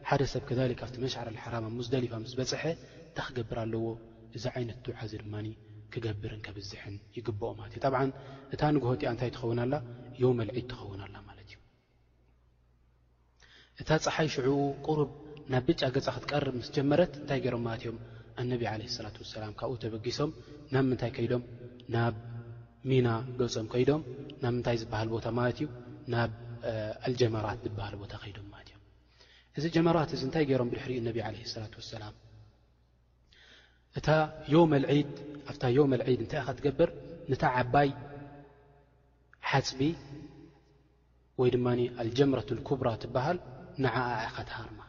ሓደ 0.09 0.21
ሰብ 0.35 0.43
ከ 0.49 0.53
ኣብቲ 0.87 0.97
መሽዓሪ 1.05 1.29
ልሓራማ 1.37 1.67
ሙስደሊፋ 1.81 2.13
ምስ 2.25 2.33
በፅሐ 2.41 2.65
እታ 3.11 3.19
ክገብር 3.29 3.59
ኣለዎ 3.65 3.85
እዚ 4.37 4.45
ዓይነት 4.55 4.79
ዱዓ 4.87 4.97
እዚ 5.09 5.13
ድማኒ 5.25 5.47
ክገብርን 5.95 6.41
ከብዝሐን 6.47 6.95
ይግብኦ 7.17 7.49
ማለት 7.59 7.75
እዩ 7.77 7.81
ጠብዓ 7.87 8.01
እታ 8.55 8.63
ንግሆጢኣ 8.77 9.11
እንታይ 9.15 9.31
ትኸውናላ 9.37 9.75
ዮ 10.23 10.31
ኣኣልዒድ 10.35 10.67
ትኸውና 10.73 11.03
ላ 11.13 11.17
ማለት 11.29 11.41
እዩ 11.53 11.57
እታ 13.83 13.91
ፀሓይ 14.07 14.29
ሽዑኡ 14.35 14.63
ቁሩብ 14.87 15.11
ናብ 15.55 15.65
ብጫ 15.69 15.81
ገፃ 15.97 16.07
ክትቀርብ 16.17 16.55
ምስ 16.61 16.69
ጀመረት 16.77 17.13
እንታይ 17.21 17.41
ገይሮም 17.45 17.65
ማለት 17.69 17.83
እዮም 17.85 17.99
እነቢ 18.43 18.63
ዓለ 18.73 18.83
ስላት 18.97 19.17
ወሰላም 19.23 19.53
ካብኡ 19.61 19.73
ተበጊሶም 19.85 20.31
ናብ 20.75 20.85
ምንታይ 20.91 21.11
ከይዶም 21.17 21.43
ናብ 21.95 22.15
ሚና 22.91 23.09
ገፆም 23.41 23.67
ከይዶም 23.75 24.03
ናብ 24.43 24.53
ምንታይ 24.57 24.77
ዝበሃል 24.83 25.09
ቦታ 25.15 25.27
ማለት 25.41 25.57
እዩ 25.63 25.69
ናብ 26.15 26.31
ኣልጀመራት 27.07 27.61
ዝበሃል 27.67 27.97
ቦታ 28.03 28.13
ከይዶም 28.25 28.47
ማለት 28.55 28.69
እዮም 28.73 28.83
እዚ 29.61 29.65
ጀማራት 29.77 30.13
እዚ 30.19 30.23
እንታይ 30.29 30.47
ገይሮም 30.51 30.71
ብድሕሪ 30.75 30.95
እነቢ 31.05 31.17
ዓለ 31.29 31.37
ላት 31.63 31.75
ወሰላም 31.81 32.15
እታ 33.99 34.09
ድ 34.51 34.53
ኣብታ 35.49 35.63
ዮመ 35.77 35.91
ኣልዒድ 36.03 36.19
እንታይ 36.23 36.41
ኢ 36.41 36.43
ኸ 36.47 36.49
ትገብር 36.59 36.91
ነታ 37.31 37.43
ዓባይ 37.61 37.89
ሓፅቢ 39.49 39.81
ወይ 41.41 41.49
ድማ 41.55 41.67
ኣልጀምረት 42.03 42.49
ልኩብራ 42.59 42.89
ትበሃል 43.03 43.39
ንዓኣ 43.85 44.07
ኻትሃርማ 44.37 44.81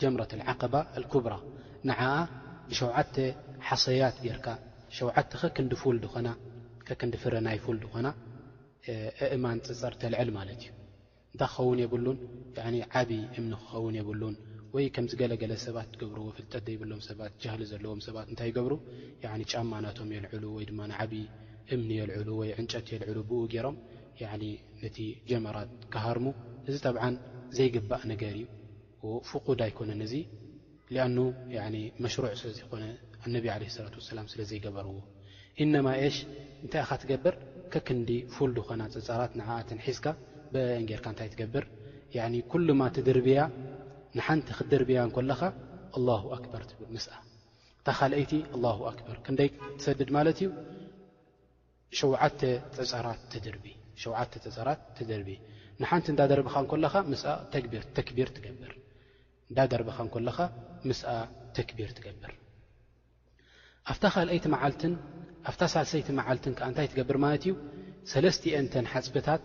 ጀምረት 0.00 0.32
ዓባ 0.52 0.74
ኩብራ 1.12 1.34
ንዓኣ 1.88 2.12
ንሸዓተ 2.70 3.14
ሓሰያት 3.68 4.16
ጌርካ 4.24 4.46
ሸዓተ 4.98 5.30
ከክንዲፉል 5.42 5.96
ድኾና 6.04 6.28
ከክንዲፍረ 6.86 7.34
ናይ 7.46 7.58
ፉል 7.64 7.76
ድኾና 7.84 8.06
ኣእማን 9.26 9.58
ፅፅር 9.66 9.92
ተልዕል 10.02 10.30
ማለት 10.38 10.60
እዩ 10.66 10.70
እንታይ 11.32 11.48
ክኸውን 11.54 11.78
የብሉን 11.84 12.18
ዓብዪ 13.00 13.12
እምኒ 13.38 13.52
ክኸውን 13.62 13.94
የብሉን 14.00 14.34
ወይ 14.76 14.86
ከምዚ 14.94 15.12
ገለገለ 15.20 15.52
ሰባት 15.66 15.86
ትገብርዎ 15.92 16.24
ፍልጠት 16.36 16.62
ዘይብሎም 16.68 17.00
ሰባት 17.06 17.32
ጃህሊ 17.42 17.62
ዘለዎም 17.70 18.00
ሰባት 18.06 18.26
እንታይ 18.32 18.48
ይገብሩ 18.52 18.72
ጫማናቶም 19.52 20.08
የልዕሉ 20.14 20.44
ወይድማ 20.56 20.80
ንዓብ 20.90 21.12
እምኒ 21.74 21.90
የልዕሉ 22.00 22.28
ወይ 22.40 22.50
ዕንጨት 22.60 22.86
የልዕሉ 22.94 23.18
ብኡ 23.30 23.40
ገይሮም 23.52 23.76
ነቲ 24.82 24.98
ጀመራት 25.30 25.70
ካሃርሙ 25.94 26.26
እዚ 26.68 26.74
ጠብዓ 26.86 27.04
ዘይግባእ 27.58 28.02
ነገር 28.12 28.34
እዩ 28.42 29.12
ፍቁድ 29.30 29.58
ኣይኮነን 29.66 30.02
እዚ 30.06 30.14
ሊኣ 30.96 31.04
መሽሩዕ 32.06 32.32
ስለዘይኮነ 32.42 32.84
ነብ 33.34 33.46
ለ 33.62 33.66
ላት 33.84 33.94
ሰላም 34.10 34.26
ስለዘይገበርዎ 34.32 34.94
እነማ 35.62 35.88
ሽ 36.16 36.18
እንታይ 36.64 36.82
ኻ 36.88 36.96
ትገብር 37.02 37.34
ከክንዲ 37.72 38.10
ፉልድኾና 38.34 38.82
ፅፃራት 38.94 39.32
ንዓእትን 39.38 39.80
ሒዝካ 39.86 40.06
በእንጌርካ 40.52 41.06
እንታይ 41.14 41.28
ትገብር 41.34 41.64
ኩሉማ 42.52 42.80
ትድርብያ 42.96 43.40
ንሓንቲ 44.16 44.48
ክትደርብያ 44.58 44.98
ንኮለኻ 45.08 45.40
ኣ 45.96 45.98
ኣክበር 46.36 46.62
እታ 47.78 47.88
ኻልአይቲ 47.98 48.32
ኣላ 48.54 48.64
ኣክበር 48.90 49.16
ክንደይ 49.26 49.48
ትሰድድ 49.78 50.10
ማለት 50.16 50.38
እዩ 50.42 50.48
ሸውዓተ 51.98 52.40
ፀፀራት 54.44 54.82
ትድርቢ 54.96 55.28
ንሓንቲ 55.82 56.06
እንዳደርብኻ 56.12 56.54
እንለኻ 56.78 56.94
ተቢር 57.52 57.84
ትገብር 58.34 58.72
እንዳደርብኻ 59.50 59.98
ኮለኻ 60.14 60.38
ምስኣ 60.88 61.06
ተክቢር 61.58 61.90
ትገብር 61.98 62.32
ኣ 63.90 63.94
ይቲ 64.36 64.44
ዓልትን 64.64 64.94
ኣብታ 65.50 65.62
ሳልሰይቲ 65.74 66.08
መዓልትን 66.20 66.52
ከዓ 66.58 66.66
እንታይ 66.70 66.86
ትገብር 66.92 67.16
ማለት 67.26 67.42
እዩ 67.46 67.52
ሰለስተአንተን 68.12 68.86
ሓፅብታት 68.92 69.44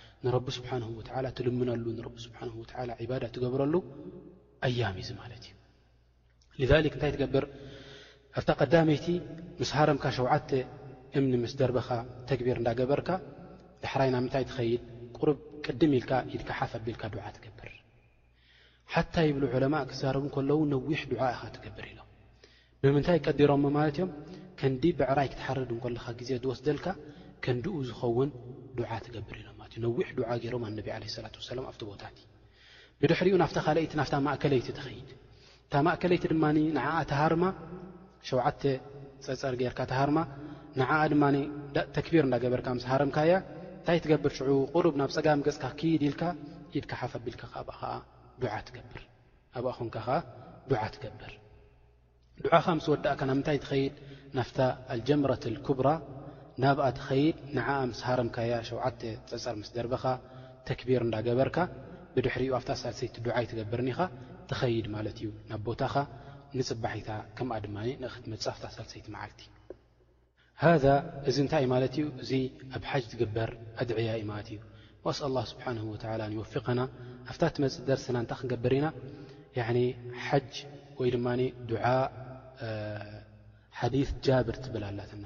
ንረቢ 0.25 0.47
ስብሓን 0.57 0.83
ወላ 0.97 1.25
ትልምነሉ 1.37 1.85
ንቢ 1.99 2.15
ስብሓን 2.25 2.49
ዕባዳ 3.03 3.23
ትገብረሉ 3.35 3.75
ኣያም 4.67 4.95
እዚ 5.03 5.09
ማለት 5.21 5.43
እዩ 6.63 6.67
ሊክ 6.85 6.93
እንታይ 6.97 7.11
ትገብር 7.15 7.45
ኣብታ 8.39 8.49
ቀዳመይቲ 8.61 9.05
ምስ 9.61 9.69
ሃረምካ 9.77 10.05
ሸዓተ 10.17 10.49
እምኒ 11.19 11.33
ምስ 11.43 11.53
ደርበኻ 11.59 11.89
ተግቢር 12.29 12.57
እንዳገበርካ 12.61 13.09
ዳሕራይ 13.83 14.09
ናብ 14.15 14.21
ምንታይ 14.25 14.45
ትኸይድ 14.49 14.81
ቁርብ 15.17 15.39
ቅድም 15.65 15.91
ኢልካ 15.99 16.11
ኢልካ 16.35 16.49
ሓፍ 16.59 16.71
ኣቢልካ 16.79 17.03
ዱዓ 17.15 17.23
ትገብር 17.37 17.69
ሓታ 18.93 19.15
ይብሉ 19.27 19.43
ዕለማእ 19.55 19.85
ክዛረቡ 19.91 20.25
ከለዉ 20.35 20.59
ነዊሕ 20.73 21.01
ዱዓ 21.11 21.21
ኢኻ 21.35 21.41
ትገብር 21.55 21.85
ኢሎም 21.91 22.09
ብምንታይ 22.83 23.19
ቀዲሮሞ 23.27 23.63
ማለት 23.77 23.93
እዮም 23.99 24.11
ከንዲ 24.59 24.83
ብዕራይ 24.99 25.27
ክትሓርድ 25.33 25.69
እንለኻ 25.77 26.05
ግዜ 26.21 26.29
ዝወስደልካ 26.43 26.87
ከንድኡ 27.45 27.77
ዝኸውን 27.89 28.29
ዱዓ 28.79 28.89
ትገብር 29.07 29.37
ኢሎም 29.41 29.57
ትነዊሕ 29.73 30.07
ዱዓ 30.17 30.29
ገይሮም 30.43 30.63
ኣነቢ 30.67 30.87
ለ 31.01 31.05
ላት 31.23 31.35
ሰላም 31.49 31.65
ኣብቲ 31.71 31.81
ቦታቲ 31.91 32.17
ብድሕሪኡ 33.01 33.35
ናፍታ 33.41 33.57
ኻልይቲ 33.67 33.93
ናፍታ 33.99 34.15
ማእከለይቲ 34.25 34.67
ተኸይድ 34.77 35.09
እታ 35.65 35.73
ማእከለይቲ 35.87 36.23
ድማኒ 36.31 36.57
ንዓኣ 36.77 36.97
ተሃርማ 37.11 37.43
ሸዓተ 38.29 38.61
ፀርፀር 39.25 39.53
ገርካ 39.61 39.79
ተሃርማ 39.91 40.19
ንዓኣ 40.79 41.01
ድማ 41.13 41.23
ተክቢር 41.95 42.23
እንዳገበርካ 42.27 42.67
ምስ 42.77 42.85
ሃርምካያ 42.91 43.31
እንታይ 43.77 43.99
ትገብር 44.05 44.31
ሽዑ 44.37 44.49
ቕሩብ 44.75 44.95
ናብ 45.01 45.09
ፀጋሚ 45.17 45.39
ገፅካ 45.47 45.65
ክይድ 45.79 46.01
ኢልካ 46.07 46.23
ኢድካ 46.77 46.91
ሓፈኣቢልካ 47.01 47.43
ኣብ 47.59 47.69
ዓ 48.55 48.59
ትገብር 48.67 48.99
ኣብ 49.57 49.65
ኮንካ 49.77 49.95
ኸዓ 50.07 50.17
ዱዓ 50.69 50.81
ትገብር 50.95 51.31
ዱዓኻ 52.45 52.65
ምስ 52.79 52.85
ወዳእካ 52.93 53.21
ና 53.29 53.31
ምንታይ 53.37 53.57
ትኸይድ 53.63 53.95
ናፍታ 54.37 54.59
ኣልጀምረት 54.93 55.43
ልኩብራ 55.55 55.87
ናብኣ 56.63 56.83
ተኸይድ 56.97 57.37
ንዓኣ 57.55 57.77
ምስ 57.91 57.99
ሃረምካያ 58.07 58.53
ሸዓተ 58.69 59.01
ፀፀር 59.29 59.55
ምስ 59.61 59.69
ደርበኻ 59.75 60.03
ተክቢር 60.67 61.01
እንዳገበርካ 61.05 61.57
ብድሕሪኡ 62.15 62.51
ኣብታ 62.59 62.71
ሳልሰይቲ 62.81 63.15
ዱዓ 63.25 63.35
ትገብርኒኢኻ 63.51 63.99
ተኸይድ 64.49 64.87
ማለት 64.95 65.17
እዩ 65.21 65.29
ናብ 65.49 65.61
ቦታኻ 65.69 65.95
ንፅባሒታ 66.57 67.09
ከምኣ 67.37 67.55
ድማ 67.65 67.77
ንእኽትመፅእ 68.01 68.49
ኣብታ 68.53 68.65
ሳልሰይቲ 68.75 69.05
መዓልቲ 69.15 69.41
ሃ 70.61 70.73
እዚ 71.29 71.35
እንታይይ 71.45 71.67
ማለት 71.73 71.93
እዩ 71.99 72.05
እዙ 72.23 72.31
ኣብ 72.77 72.83
ሓጅ 72.91 73.03
ትግበር 73.13 73.49
ኣድዕያኢ 73.81 74.21
ማለት 74.31 74.49
እዩ 74.53 74.59
ዋኣስ 75.05 75.19
ኣላ 75.27 75.37
ስብሓን 75.51 75.79
ወላ 75.91 76.21
ንወፊቀና 76.33 76.81
ኣፍታ 77.31 77.43
ትመፅ 77.55 77.75
ደርስና 77.89 78.15
እንታ 78.23 78.33
ክገበር 78.41 78.73
ኢና 78.79 78.87
ሓጅ 80.27 80.51
ወይ 81.01 81.09
ድማ 81.15 81.27
ድዓ 81.71 81.85
ሓዲ 83.79 83.95
ጃብር 84.25 84.55
ትብል 84.65 84.83
ኣላትና 84.91 85.25